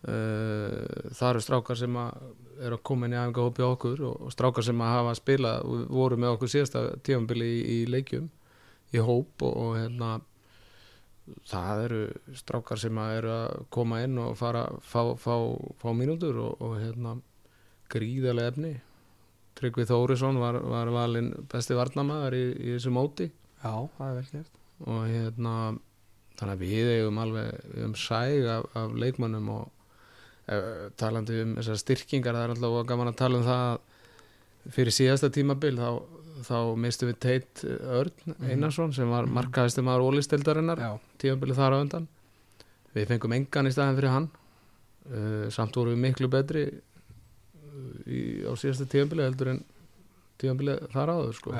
[0.05, 2.25] Uh, það eru strákar sem að
[2.61, 6.18] eru að koma inn í æfingahópi okkur og, strákar sem að hafa spilað og voru
[6.20, 8.27] með okkur síðasta tífambili í, í leikjum
[8.95, 10.11] í hóp og, og hérna
[11.49, 12.01] það eru
[12.37, 15.37] strákar sem að eru að koma inn og fara fá, fá,
[15.81, 17.16] fá mínútur og, og hérna
[17.93, 18.75] gríðarlega efni.
[19.55, 23.29] Tryggvi Þórisson var, var valinn besti varnamaður í, í þessu móti.
[23.62, 24.61] Já, það er vel gert.
[24.85, 25.55] Og hérna
[26.39, 29.68] þannig að við eigum alveg við eigum sæg af, af leikmönnum og
[30.51, 30.59] e,
[30.99, 35.31] talandi um þessar styrkingar það er alltaf gaman að tala um það að fyrir síðasta
[35.33, 35.89] tímabil þá,
[36.43, 39.35] þá mistum við Teit Örn Einarsson sem var Mhm.
[39.39, 42.09] markaðistum aður ólistildarinnar Já, tímabilið þar á undan.
[42.95, 44.28] Við fengum engan í staðin fyrir hann.
[45.05, 49.64] Uh, samt vorum við miklu betri uh, í, á síðasta tímabilið heldur en
[50.41, 51.53] tímabilið þar áður sko.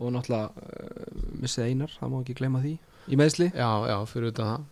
[0.00, 2.78] Og náttúrulega uh, missið Einar, það má ekki gleyma því
[3.08, 4.62] Í meðsli já, já, fyrir utan það.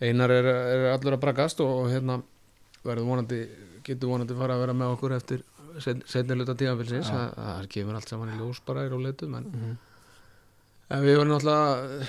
[0.00, 2.22] Einar er, er allur að brakast og, og hérna
[2.86, 3.40] verður vonandi
[3.84, 5.42] getur vonandi fara að vera með okkur eftir
[5.78, 7.30] setni luta tímabilisins Já.
[7.36, 9.78] það, kemur allt saman í ljós bara í róleitum en, mm
[10.90, 12.06] en við vorum náttúrulega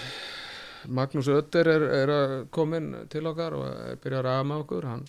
[0.90, 5.04] Magnús Ötter er, er að komin til okkar og er byrjað að með okkur hann,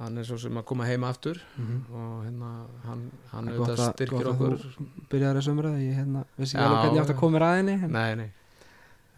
[0.00, 1.78] hann er svo sem að koma heima aftur -hmm.
[1.94, 2.50] og hérna
[2.88, 4.54] hann, hann auðvitað að- styrkir að okkur
[5.10, 7.76] Byrjaði þessu umræði, ég hérna, vissi ekki alveg hvernig ég átt að koma í ræðinni
[7.84, 7.92] en...
[7.92, 8.30] nei, nei.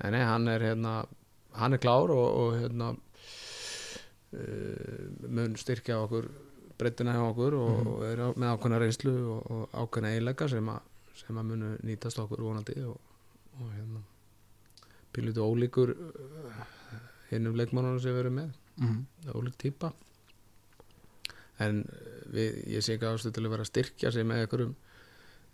[0.03, 1.07] nei, nei, hann er hérna
[1.53, 2.97] hann er klár og, og hérna
[4.33, 4.39] uh,
[5.29, 6.29] mun styrkja okkur
[6.79, 10.71] breytina hjá okkur og, og er á- með ákveðna reynslu og, og ákveðna eiginleika sem,
[11.19, 12.99] sem að munu nýtast okkur vonandi og,
[13.59, 14.03] og hérna
[15.15, 16.67] pílutu ólíkur uh,
[17.31, 18.53] hinnum leikmannunum sem við erum með.
[18.79, 18.99] Mm
[19.35, 19.91] ólík típa.
[21.59, 24.75] En eh, við, ég sé ekki ástu til að vera að styrkja sig með einhverjum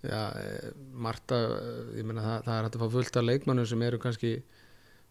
[0.04, 0.66] já, eh,
[1.06, 4.00] Marta eh, ég meina það, það er hægt að fá fullt af leikmannum sem eru
[4.02, 4.32] kannski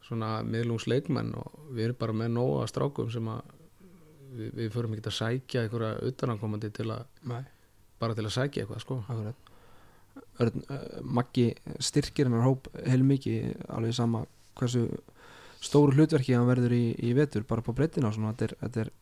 [0.04, 3.53] svona miðlungsleikmenn og við erum bara með nóga strákum sem að
[4.38, 7.42] við, við förum ekki að sækja einhverja utanankomandi til að Nei,
[8.02, 9.00] bara til að sækja eitthvað sko.
[9.08, 9.52] Akkurat.
[10.44, 11.48] Örn, uh, Maggi
[11.82, 14.26] styrkir hennar hóp heilmikið alveg sama
[14.60, 14.88] hversu
[15.64, 18.84] stóru hlutverki hann verður í, í vetur bara på breytina og svona, þetta er, þetta
[18.84, 18.94] er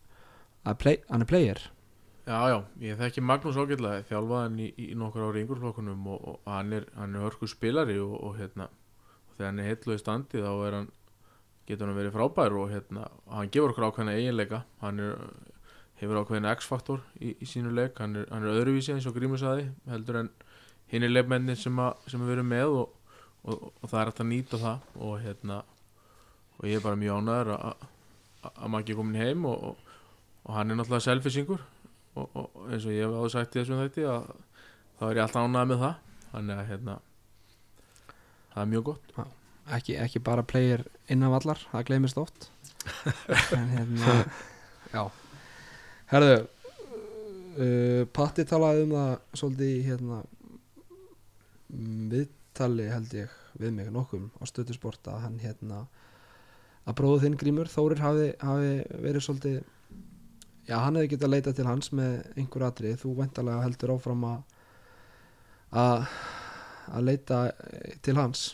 [0.72, 1.62] að play, hann er player.
[2.22, 6.52] Já, já, ég þekki Magnús ágætlega þjálfaði hann í, í nokkur ári yngurflokkunum og, og
[6.54, 10.02] hann er, hann er hörku spilari og, og hérna, og þegar hann er heillu í
[10.02, 10.92] standi þá er hann,
[11.72, 15.26] getur hann verið frábær og hérna, hann gefur okkur ákveðna eiginleika, hann er,
[16.02, 19.42] hefur ákveðina X-faktor í, í sínu leik, hann er, hann er öðruvísi eins og Grímur
[19.42, 20.32] saði, heldur en
[20.92, 21.78] hinn er leikmennin sem,
[22.10, 23.16] sem við erum með og,
[23.48, 24.88] og, og það er hægt að nýta það.
[25.08, 25.62] Og hérna,
[26.58, 27.86] og ég er bara mjög ánæður að,
[28.42, 30.00] að, að maður ekki komin heim og, og,
[30.46, 31.62] og hann er náttúrulega selfisingur
[32.16, 34.32] og, og eins og ég hef áður sagt í þessum þætti að
[35.00, 36.02] þá er ég alltaf ánægð með það.
[36.32, 36.98] Þannig að hérna
[38.52, 39.16] það er mjög gott
[39.78, 42.50] ekki, ekki bara player innan vallar það gleymist oft.
[43.58, 44.24] En hérna
[44.92, 45.04] já.
[46.12, 49.12] Herðu uh, Patti talaði um það
[49.42, 50.22] svolítið hérna
[52.12, 55.86] viðtali held ég við mig nokkum á stöðusport að hann hérna
[56.88, 59.62] að bróðu þinn Grímur Þórir hafi, hafi verið svolítið
[60.68, 64.40] já hann hefði getað leitað til hans með einhver atrið þú væntalega heldur áfram að
[65.82, 66.08] að
[66.92, 67.40] að leita
[68.04, 68.50] til hans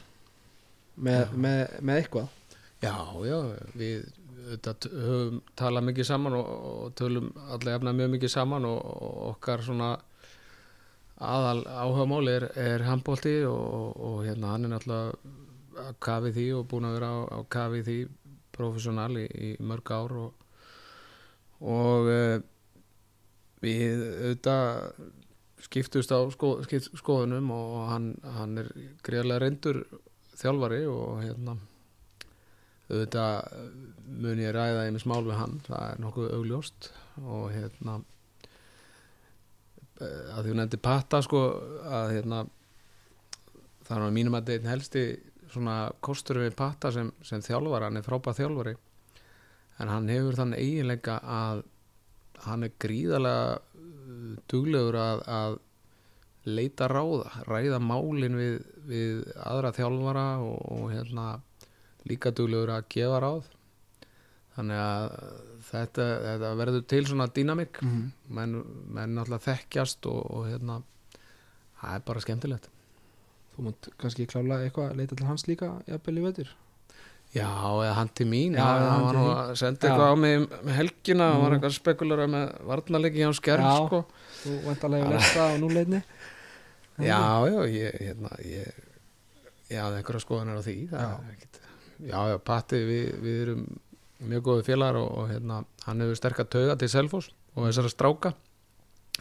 [0.98, 2.34] með, með, með eitthvað?
[2.84, 2.94] Já,
[3.26, 3.38] já,
[3.78, 4.08] við
[4.48, 9.18] auðvitað höfum talað mikið saman og, og tölum allega jafna mjög mikið saman og, og
[9.32, 9.90] okkar svona
[11.18, 16.48] aðal áhugamáli er, er handbólti og, og, og hérna hann er náttúrulega að kafi því
[16.58, 17.98] og búin að vera á, á kafi því
[18.58, 20.46] professional í, í mörg ár og,
[21.62, 22.38] og uh,
[23.62, 25.02] við auðvitað
[25.68, 28.70] skiptust á sko, skipt, skoðunum og hann, hann er
[29.06, 29.82] greiðlega reyndur
[30.38, 31.58] þjálfari og hérna
[32.88, 33.56] auðvitað
[34.08, 36.92] mun ég ræða einmis mál við hann, það er nokkuð augljóst
[37.24, 37.98] og hérna
[40.00, 41.42] eh, að því hún nefndi patta sko
[41.84, 42.44] að hérna
[43.88, 45.06] það er á mínum að þetta helsti
[45.52, 48.76] svona kostur við patta sem, sem þjálfari, hann er frábæð þjálfari
[49.82, 51.64] en hann hefur þann eiginleika að
[52.46, 55.58] hann er gríðarlega uh, duglegur að, að
[56.48, 61.28] leita ráða, ræða málin við, við aðra þjálfara og, og hérna
[62.08, 63.50] líka duglegur að gefa ráð
[64.58, 65.08] þannig að
[65.68, 68.36] þetta, þetta verður til svona dýnamik mm -hmm.
[68.40, 68.56] menn,
[68.96, 70.82] menn náttúrulega þekkjast og, og hérna
[71.82, 72.70] það er bara skemmtilegt
[73.56, 76.56] þú mútt kannski klála eitthvað að leita til hans líka jafnvel í vetur
[77.36, 77.52] Já,
[77.84, 79.92] eða hann til mín Já, eða hann til að senda Já.
[79.92, 83.74] eitthvað á mig um helgina hann var eitthvað spekulara með varnarleiki hjá skerf Já.
[83.88, 84.06] sko.
[84.44, 86.02] þú vantarlega lesta á núleitni
[86.98, 88.78] Já, já, ég, hérna, ég,
[89.70, 90.76] ég hafði einhverja skoðanir á því
[91.34, 91.60] ekkit,
[92.10, 93.68] já, já, Patti, við, við erum
[94.26, 98.34] mjög góði félagar og, og hérna, hann hefur sterkar tauga til Selfoss og þessara stráka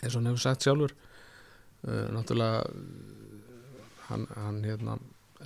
[0.01, 0.97] eins og hann hefur sagt sjálfur.
[1.87, 2.65] Uh, náttúrulega
[4.09, 4.97] hann, hann hérna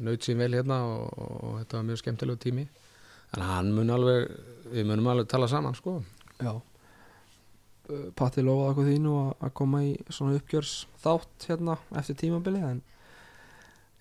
[0.01, 2.67] naut sín vel hérna og, og, og þetta var mjög skemmtilegu tími.
[3.35, 4.31] En hann mun alveg
[4.71, 5.99] við munum alveg tala saman sko.
[6.39, 6.55] Já
[8.17, 12.81] Patti lofaði okkur því nú að- koma í svona uppgjörs þátt hérna eftir tímabili en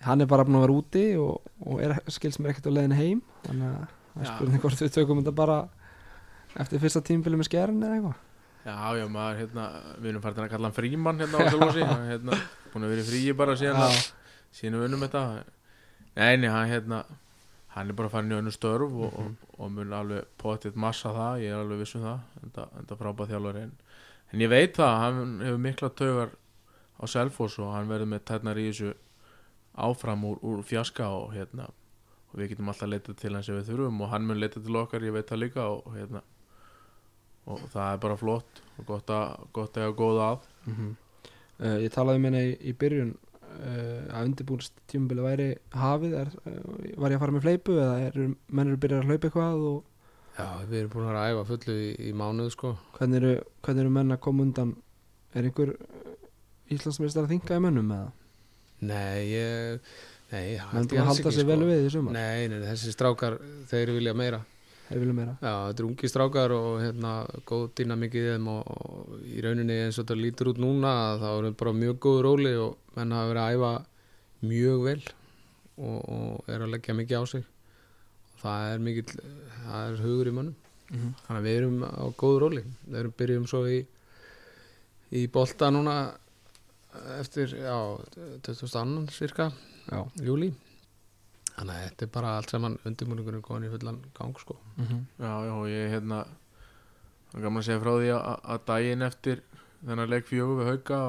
[0.06, 2.96] hann er bara búin að vera úti og, og er, skils mér ekkert á leiðinu
[3.00, 3.22] heim.
[3.44, 5.58] Þannig að það er spurning hvort við tökum þetta bara
[6.60, 8.18] eftir fyrsta tímabili með skerin eða eitthvað.
[8.60, 9.66] Já, já, maður, hérna,
[10.00, 12.38] við erum farin að kalla hann frímann hérna á Selfossi hann, hérna,
[12.72, 13.94] búin að vera í fríi bara síðan
[14.52, 15.22] síðan við unnum þetta.
[16.16, 16.98] Nei, nei, hann, hérna
[17.74, 19.36] hann er bara farin í önnu störf og, Mhm.
[19.48, 22.96] og, og mun alveg potið massa það ég er alveg viss um það, enda, enda
[22.96, 23.72] frábæð þjálfari en,
[24.32, 26.30] en ég veit það, hann hefur mikla taugar
[27.00, 28.94] á Selfoss og hann verður með tætnar í þessu
[29.78, 31.68] áfram úr, úr fjaska og hérna
[32.30, 34.76] og við getum alltaf leitað til hans ef við þurfum og hann mun leitað til
[34.76, 36.22] okkar, ég veit það líka og hérna
[37.50, 40.50] og það er bara flott og gott að gott að eiga góða að.
[40.66, 40.90] Mm
[41.60, 43.29] Ég talaði um henni í, í byrjun uh,
[44.10, 46.16] að undirbúinst tímabili væri hafið?
[46.20, 46.60] Er, uh,
[47.02, 49.80] var ég að fara með fleipu eða er, menn eru byrjað að hlaupa eitthvað og
[50.40, 52.70] Já, við erum búin að æfa fullu í, í mánuð sko.
[52.96, 53.32] Hvernig eru,
[53.66, 54.70] hvernig eru menn að koma undan?
[55.36, 56.14] Er einhver uh,
[56.72, 58.12] Íslandsmeistar að þinga í mönnum eða?
[58.80, 59.90] Nei, ég
[60.30, 61.48] Nei, ég ekki að halda sig sko.
[61.50, 62.14] vel við í sumar?
[62.14, 63.40] Nei, nei, þessi strákar,
[63.70, 64.38] þeir vilja meira
[64.90, 65.36] þeir vilja meira.
[65.38, 67.12] Já, þetta er ungi strákar og hérna
[67.48, 71.28] góð dýnamikið í þeim og, og í rauninni eins og þetta lítur út núna þá
[71.30, 73.72] er þetta bara mjög góð róli og menn hafa verið að æfa
[74.50, 74.98] mjög vel
[75.80, 77.46] og, og er að leggja mikið á sig.
[78.40, 80.58] Það er mikill það er hugur í mönnum.
[80.90, 81.12] Mm -hmm.
[81.26, 82.64] þannig að við erum á góð róli.
[82.86, 83.80] Við erum byrjum svo í
[85.10, 85.94] í bolta núna
[87.18, 87.98] eftir, já,
[88.42, 89.06] 22.
[89.14, 89.50] cirka
[90.22, 90.52] júli
[91.60, 94.56] þannig að þetta er bara allt saman undirbúningunum góðin í fullan gang sko.
[94.76, 95.02] Mm -hmm.
[95.20, 96.20] Já, já, ég hérna
[97.30, 99.42] það er gaman að segja frá því að, að daginn eftir
[99.84, 101.00] þennan leik fjögur við hauka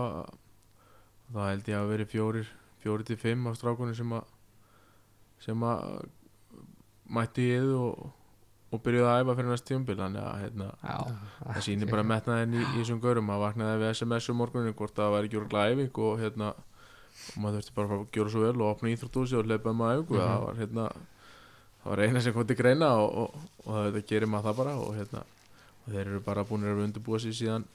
[1.31, 2.47] þá held ég að veri fjórir
[2.81, 4.23] fjórir til fimm af strákunni sem að
[5.41, 6.09] sem að
[7.11, 8.09] mætti í yðu og,
[8.71, 10.97] og byrjuði að æfa fyrir næst tíumbil þannig að hérna, Já.
[11.39, 13.31] það sýnir bara metnaðin í, í þessum görum.
[13.33, 16.53] Að vaknaði við SMS um morgunin hvort það væri ekki úr glæfing og hérna
[17.35, 19.93] og maður þurfti bara að gera svo vel og opna íþróttúsi og hleypa um að
[19.97, 20.27] æfingu Mhm.
[20.27, 20.85] það var hérna
[21.81, 23.35] það var eina sem kom til greina og, og,
[23.65, 25.23] og það gerir maður það bara og hérna
[25.81, 27.65] og þeir eru bara búin að undirbúa sér síðan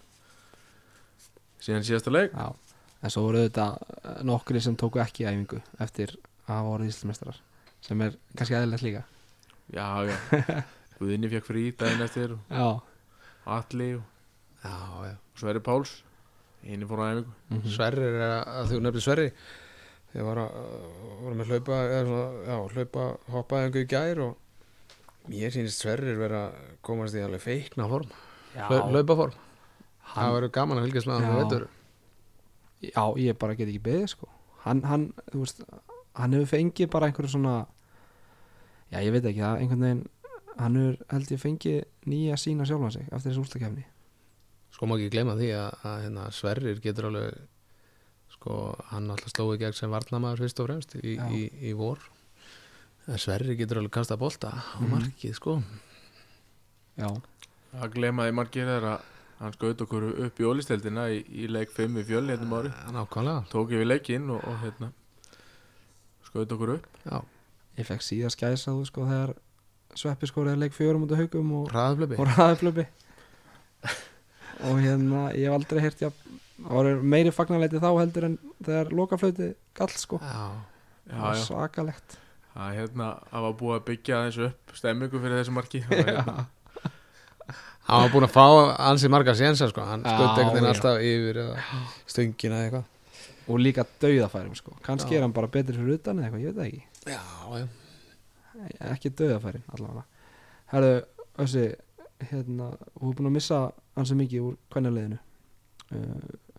[1.61, 2.33] síðan síðasta leik.
[2.37, 2.53] Já
[3.05, 6.15] En svo voru þetta nokkri sem tóku ekki æfingu eftir
[6.49, 7.41] að hafa orðið Íslandsmeistarar
[7.85, 9.03] sem er kannski eðlilegt líka.
[9.71, 10.17] Já já.
[10.99, 12.81] Guðinni fekk frí daginn eftir og Já.
[13.59, 14.03] Atli og
[14.65, 15.93] já Sverri Páls
[16.65, 17.75] einu fór á æfingu mm -hmm.
[17.77, 19.31] Sverrir er að, að þú nefnir Sverri.
[20.13, 20.51] Þegar var að
[21.23, 24.37] voru með hlaupa eða svona, já, hlaupa hoppaði einhver í gær og
[25.29, 26.53] mér sýnist Sverrir vera að
[26.83, 28.09] komast í alveg feikna form.
[28.55, 31.69] Hlau- hlaupaform, það hann, verður gaman að fylgjast með hann
[32.81, 32.91] Já.
[32.95, 34.29] Já, ég bara get ekki beðið sko.
[34.65, 35.63] Hann, hann, þú veist
[36.17, 37.57] hann hefur fengið bara einhverju svona
[38.93, 40.05] já, ég veit ekki, það einhvern veginn
[40.57, 41.79] hann hefur, held ég, fengið
[42.09, 43.85] nýja sína sjálfan sig eftir þessu úrstakefni
[44.75, 47.39] sko má ekki gleyma því að, að hérna, Sverrir getur alveg
[48.37, 48.57] sko,
[48.91, 51.99] hann alltaf slói gegn sem varnamaður fyrst og fremst í, í, í vor.
[53.07, 54.91] En Sverrir getur alveg kasta bolta á Mhm.
[54.93, 55.63] markið sko.
[56.97, 57.09] Já,
[57.77, 59.01] að glemaði margir er að
[59.39, 62.71] hann skaut okkur upp í ólisteldina í, í leik 5 í fjöl hérna ári.
[62.93, 64.89] Nákvæmlega, tók yfir leikinn og, og hérna
[66.25, 66.87] skaut okkur upp.
[67.05, 67.21] Já,
[67.79, 69.35] ég fekk síðast gæsa þú sko þegar
[69.97, 72.87] Sveppi skóraði leik fjörum út á haugum og, hraðaflöpi og ræðaflöpi
[74.65, 76.11] og hérna, ég hef aldrei já,
[76.57, 80.21] það var meiri fagnarleiti þá heldur en þegar lokaflöti gall sko.
[80.23, 80.47] Já,
[81.07, 81.45] já, Það var já.
[81.45, 82.19] svakalegt.
[82.57, 85.83] Það, hérna, það var búið að byggja aðeins upp stemmingu fyrir þessu marki.
[85.87, 86.37] Það hérna,
[87.87, 88.47] hann var búin að fá
[88.89, 90.71] ansi marga sénsa sko, hann skutt veginn já.
[90.73, 91.67] alltaf yfir eða
[92.11, 92.93] stöngina eða eitthvað.
[93.47, 94.73] Og líka dauðafærum sko.
[94.83, 95.21] Kannski Já.
[95.21, 96.83] er hann bara betri fyrir utan eða eitthvað, ég veit það ekki.
[97.07, 97.21] Já,
[97.61, 100.03] já, ekki döðafærin allavega.
[100.73, 100.97] Herðu,
[101.45, 101.67] Össi
[102.31, 103.61] hérna, þú er búin að missa
[103.97, 106.57] ansi mikið úr kvennileginu uh,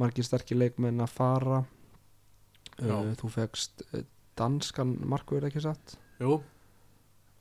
[0.00, 1.62] margir sterkir leikmenn að fara.
[2.80, 4.04] Uh, þú fegst uh,
[4.38, 5.96] danskan markverð ekki satt?
[6.20, 6.40] Jú,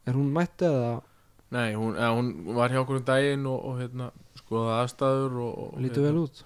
[0.07, 0.99] er hún mætt eða?
[1.55, 5.37] Nei, hún, eða, hún var hjá okkur um daginn og, og hérna, skoðaði aðstæður
[5.81, 6.43] lítur hérna, vel út?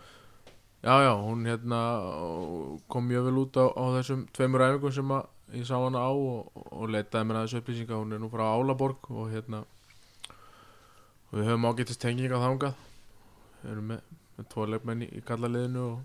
[0.83, 1.79] Já, já, hún hérna
[2.91, 6.11] kom mjög vel út á, á þessum tveimur æfingum sem að ég sá hana á
[6.11, 7.99] og, og leitaði mér aðeins upplýsinga.
[7.99, 9.63] Hún er nú frá Álaborg og hérna
[11.33, 12.75] við höfum ágættist tenginga þangað
[13.63, 14.03] við erum með,
[14.37, 15.97] með tvo leikmenn í, í kallaliðinu og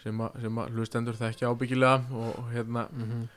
[0.00, 3.28] sem að, sem að hlustendur þekkja ábyggilega og, og hérna mm -hmm.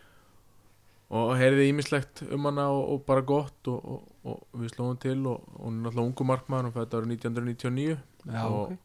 [1.20, 5.20] og heyrði ímislegt um hana og, og bara gott og, og, og við slóðum til
[5.28, 8.78] og og hún er náttúrulega ungu markmaður hún fætti árið 1999 já, Og- ok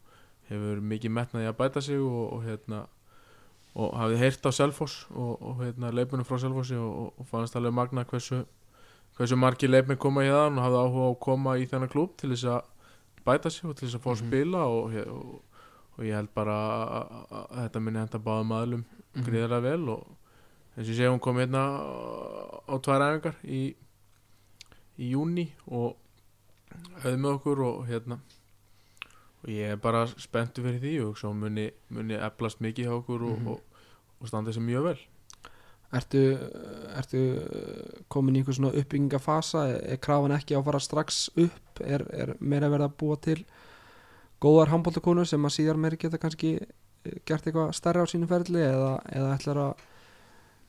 [0.49, 2.85] hefur mikið metnaði að bæta sig og, og hérna
[3.79, 7.55] og hafði heyrt á Selfoss og, og hérna leipunum frá Selfossi og, og, og fannst
[7.55, 8.41] alveg magna hversu
[9.19, 12.15] hversu margir leipin koma í það og hafði áhuga á að koma í þennan klúb
[12.17, 12.61] til þess að
[13.27, 14.27] bæta sig og til þess að fá að Mhm.
[14.29, 15.41] spila og, og,
[15.97, 16.55] og ég held bara
[16.99, 19.23] að, þetta minni henda báðum aðlum Mhm.
[19.25, 20.07] gríðarlega vel og
[20.77, 21.63] eins og ég segi hún kom hérna
[22.69, 23.75] á- tvær æfingar í,
[24.99, 25.95] í júni og
[27.03, 28.19] höfði með okkur og hérna
[29.43, 33.21] og ég er bara spenntu fyrir því og svo muni, muni eflast mikið hjá okkur
[33.23, 33.47] og, Mhm.
[33.47, 33.61] og,
[34.21, 34.99] og standa þessi mjög vel
[35.89, 36.19] Ertu,
[36.93, 37.19] ertu
[38.13, 41.81] komin í einhver svona uppbyggingafasa er krafan ekki á að fara strax upp?
[41.81, 43.39] Er, er meira verið að búa til
[44.43, 48.61] góðar handbóltakonur sem að síðar meiri geta kannski eh, gert eitthvað stærra á sínu ferli
[48.61, 49.83] eða, eða ætlar að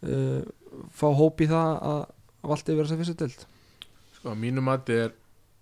[0.09, 0.41] uh,
[0.97, 2.03] fá hóp í það að
[2.51, 3.47] valdi vera sem fyrstu dild
[4.17, 5.15] Sko, að mínu mati er,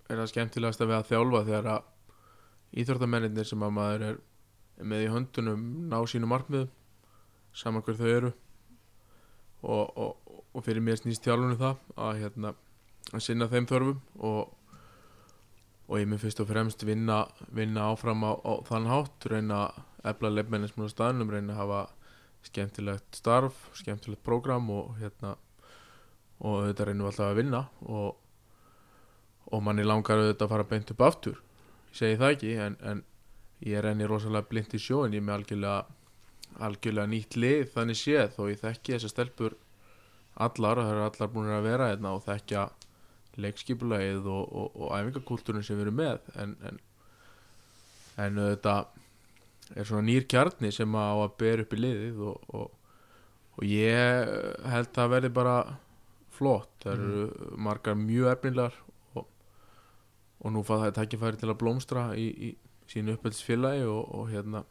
[0.06, 4.18] er það skemmtilegast að við að þjálfa þegar að íþróttamennir sem að maður er
[4.86, 6.70] með í höndunum ná sínu markmiðum
[7.58, 8.36] saman hver þau eru
[9.62, 12.54] og, og, og fyrir mér snýst þjálfunum það að, hérna,
[13.12, 14.00] að sinna þeim þörfum
[14.30, 14.54] og,
[15.88, 20.12] og ég mun fyrst og fremst vinna, vinna áfram á, á þann hátt reyna að
[20.12, 21.82] efla leifmennismun á staðnum reyna að hafa
[22.46, 25.34] skemmtilegt starf skemmtilegt prógram og hérna
[26.38, 28.16] og þetta reynum alltaf að vinna og,
[29.50, 31.40] og manni langar auðvitað að fara beint upp aftur.
[31.90, 33.00] Ég segi það ekki en, en
[33.66, 35.97] ég renni rosalega blind í sjóin ég með algjörlega
[36.58, 39.56] algjörlega nýtt lið þannig séð þó ég þekki þessar stelpur
[40.38, 42.68] allar og það eru allar búin að vera hérna og þekkja
[43.38, 46.80] leikskipulagið og, og, og æfingakultúrin sem við erum með en, en,
[48.18, 52.94] en auðvitað er svona nýr kjarni sem á að bera upp í liðið og, og,
[53.58, 54.32] og ég
[54.72, 55.58] held að það verði bara
[56.38, 58.80] flott, það eru margar mjög efnilegar
[59.18, 59.28] og,
[60.38, 62.50] og nú fað það tækifæri til að blómstra í, í
[62.88, 64.64] sínu uppeldsfélagi og, og hérna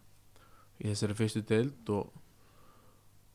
[0.82, 2.12] í þessari fyrstu deild og,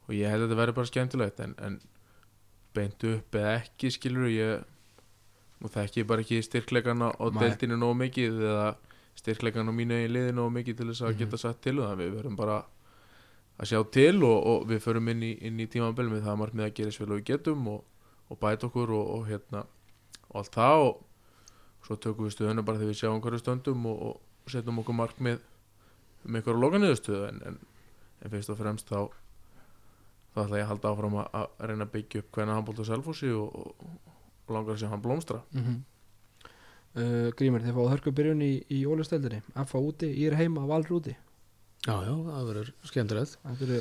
[0.07, 1.80] og ég held að þetta verði bara skemmtilegt en, en
[2.76, 4.62] beint upp eða ekki skilur ég
[5.62, 8.68] nú þekki ég bara ekki styrkleikana á deildinu nógu mikið eða
[9.20, 11.18] styrkleikana á mínu eigin liði nógu mikið til þess að Mhm.
[11.24, 12.57] geta satt til um það við verðum bara
[13.61, 16.64] að sjá til og, og við förum inn í, inn í tímabel með það markmið
[16.66, 17.84] að gera svo vel og við getum og,
[18.30, 19.66] og bæta okkur og, og hérna
[20.32, 21.03] og allt það og
[21.86, 25.38] svo tökum við stöðuna bara þegar við sjáum hverju stöndum og, og setjum okkur markmið
[26.26, 27.58] um einhverju lokaниðurstöðu en, en,
[28.22, 29.10] en fyrst og fremst þá
[30.32, 32.84] þá ætla ég að halda áfram að, að reyna að byggja upp hvernig handbólt á
[32.88, 33.98] selfósi og, og,
[34.46, 35.42] og langar að sé hann blómstra.
[35.52, 35.82] Mm -hmm.
[36.96, 39.42] uh, Grímur, þið fáið hörku byrjun í, í ólisteldinni.
[39.66, 41.16] F úti, ég er heima, Valur úti
[41.82, 43.38] Já, já, það verður skemmtilegt.
[43.42, 43.78] Þetta eru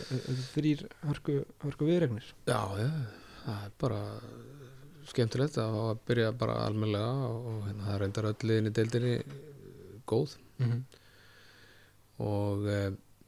[0.56, 2.90] þrýr hörku, hörku viðregnir Já, já,
[3.44, 4.00] það er bara
[5.12, 8.74] skemmtilegt að fá að byrja bara almennilega og, og hérna, það reyndar öll liðin í
[8.80, 9.14] deildinni
[10.10, 10.36] góð.
[10.58, 10.82] Mm -hmm.
[12.22, 12.82] Og e,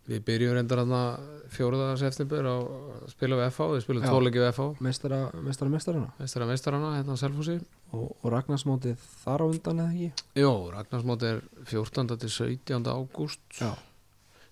[0.09, 0.95] við byrjum reyndar hann
[1.53, 6.49] fjóruða september á að spila við FH, við spilum tvoleiki við FH meistara meistarana meistara
[6.49, 7.55] meistarana, hérna á Selfossi
[7.93, 11.41] og, og Ragnarsmótið þar á undan eða ekki Jó, Ragnarsmóti er
[11.71, 12.17] 14.
[12.19, 12.91] til 17.
[12.91, 13.71] ágúst Já.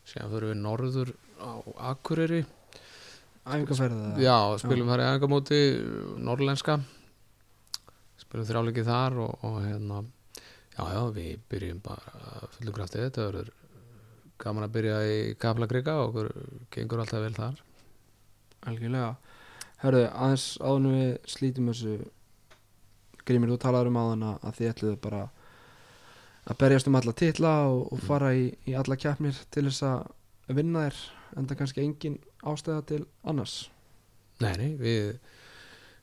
[0.07, 1.13] síðan fyrir við norður
[1.43, 1.51] á
[1.91, 2.45] Akureyri
[3.41, 4.23] Æfingarferðið eða?
[4.23, 5.61] Já, spilum þar í æfingamóti
[6.21, 6.77] norrlenska
[8.21, 10.03] spilum þrjáleiki þar og, og hérna
[10.77, 13.51] já, já, við byrjum bara fullum krafti þetta verður
[14.41, 16.31] gaman að byrja í Kaplakrika og okkur
[16.73, 17.59] gengur alltaf vel þar.
[18.69, 19.11] Algjörlega.
[19.81, 21.95] Hörðu, aðeins áðunum við slítum þessu
[23.25, 25.21] Grímur, þú talaður um áðan að þið ætluðu bara
[26.49, 30.55] að berjast um alla titla og, og fara í, í alla keppnir til þess að
[30.57, 31.01] vinna þér
[31.37, 33.55] en það kannski engin ástæða til annars.
[34.41, 35.19] Nei, nei, við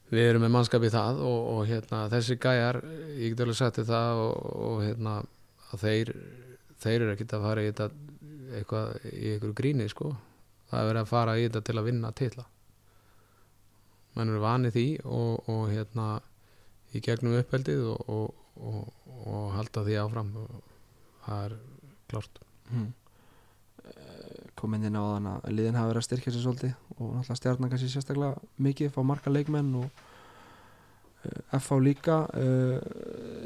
[0.08, 2.80] við erum með mannskap í það og, og hérna, þessi gæjar,
[3.18, 5.16] ég get alveg sagt þér það og, og hérna
[5.82, 6.12] þeir,
[6.80, 7.88] þeir eru ekkert að fara í þetta
[8.58, 10.12] eitthvað í einhverju gríni sko,
[10.70, 12.44] það er verið að fara í þetta til að vinna titla.
[14.16, 16.08] Menn eru vanið því og, og hérna
[16.96, 18.08] í gegnum uppeldið og,
[18.56, 20.32] og, og, halda því áfram.
[21.26, 21.58] Það er
[22.08, 22.40] klárt.
[22.68, 22.92] Hmm.
[24.58, 27.70] komin inn á þann að liðin hafa verið að styrkja sér svolítið og náttúrulega stjarnan
[27.72, 30.02] kannski sérstaklega mikið fá marga leikmenn og
[31.58, 32.18] FH líka.
[32.34, 32.78] Uh,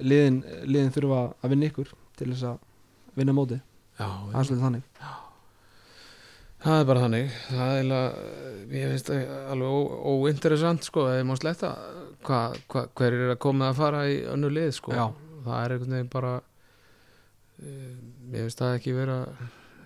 [0.02, 2.58] liðin, liðin þurfa að vinna ykkur til þess að
[3.18, 3.60] vinna mótið,
[3.98, 4.88] það er svolítið þannig.
[6.62, 7.32] Það er bara þannig.
[7.48, 8.26] Það er eiginlega,
[8.70, 11.72] ég finnst það alveg óinteressant sko, eða ég má sletta
[12.26, 15.08] hva, hva, hver er að koma að fara í önnu lið sko, Já.
[15.46, 17.90] það er einhvern veginn bara uh,
[18.32, 19.18] ég finnst það ekki vera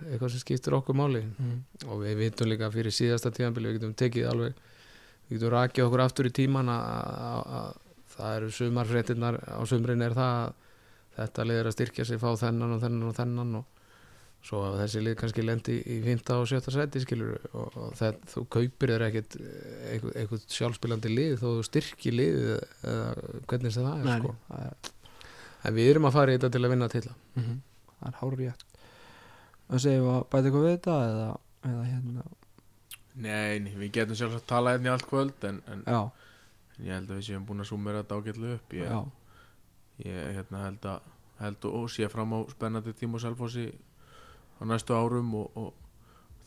[0.05, 1.23] eitthvað sem skiptir okkur máli.
[1.25, 1.57] Mm.
[1.89, 4.61] og við vitum líka fyrir síðasta tíðanbili við getum tekið alveg
[5.27, 6.83] við getum rakið okkur aftur í tíman að,
[7.31, 10.53] að, að það eru sumarfréttinnar á sumrin er það að
[11.17, 13.76] þetta lið er að styrkja sig, fá þennan og þennan og þennan og
[14.45, 16.21] svo að þessi lið kannski lendi í 5.
[16.37, 16.59] og 7.
[16.75, 21.65] seti skilur og, og það, þú kaupir þér ekkit eitthvað, eitthvað sjálfspilandi lið þó þú
[21.67, 23.09] styrki lið eða
[23.49, 24.35] hvernig sem það er Nei, sko.
[25.67, 27.57] en við erum að fara í þetta til að vinna til mm
[27.97, 28.65] það er hár rétt
[29.67, 31.29] og segjum við að bæta eitthvað við þetta eða,
[31.71, 32.25] eða hérna
[33.17, 36.93] Nei, nei, við getum sjálfsagt að tala hérna í allt kvöld en, en, en ég
[36.93, 39.07] held að við séum búin að súmera þetta ágætlega upp ég,
[40.05, 41.07] ég hérna, held að
[41.41, 43.65] held og, og sé fram á spennandi tíma og selfósi
[44.57, 45.73] á næstu árum og, og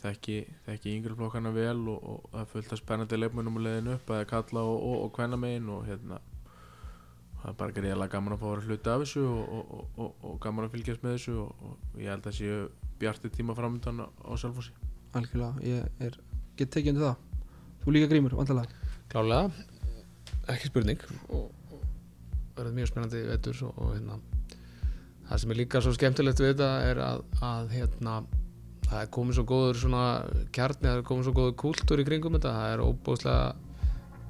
[0.03, 3.95] þekki, þekki yngri flokkana vel og, og það er fullt af spennandi leikmennum að leiðin
[3.95, 6.21] upp að kalla og, og, og hvenna megin og hérna
[7.41, 10.25] það er bara greiðlega gaman að fá að vera hluti af þessu og, og, og,
[10.29, 12.59] og gaman að fylgjast með þessu og, og ég held að séu
[13.01, 14.75] bjarti tíma framöndan á, á Selfossi.
[15.17, 16.19] Algjörlega, ég er,
[16.59, 17.47] get tekið undir það.
[17.81, 19.49] Þú líka grímur, vantilega Klálega,
[20.53, 21.01] ekki spurning
[21.33, 21.81] og, og
[22.59, 24.21] verður mjög spennandi vettur og, og hérna
[25.31, 28.19] það sem er líka svo skemmtilegt við þetta er að, að hérna
[28.91, 30.05] það er komið svo góður svona
[30.51, 33.45] kjarni, það er komið svo góður kúltúr í kringum þetta, það er óbúslega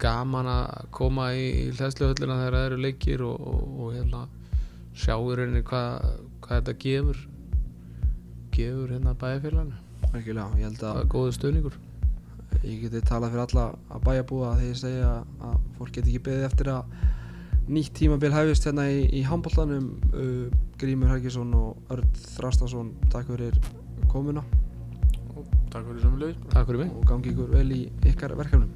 [0.00, 4.24] gaman að koma í, í hlæðsluhöllina þegar það eru leikir og, og, og hérna
[4.96, 6.08] sjá í rauninni hvað,
[6.44, 7.22] hvað þetta gefur
[8.50, 9.78] gefur hérna bæjarfélaginu.
[10.10, 11.78] Algjörlega, ég held það að er góður stöðningur
[12.64, 15.10] ég geti talað fyrir alla að bæjarbúa þegar ég segja
[15.48, 16.94] að fólk geti ekki beðið eftir að
[17.68, 20.46] nýtt tímabil hefist hérna í, í handbóltanum uh,
[20.80, 23.58] Grímur Helgesson og Örd Þrastason takk fyrir
[24.10, 24.44] komuna.
[25.34, 26.96] Og takk fyrir samanlega Takk fyrir mig.
[26.96, 28.70] Og gangi ykkur vel í ykkar verkefnum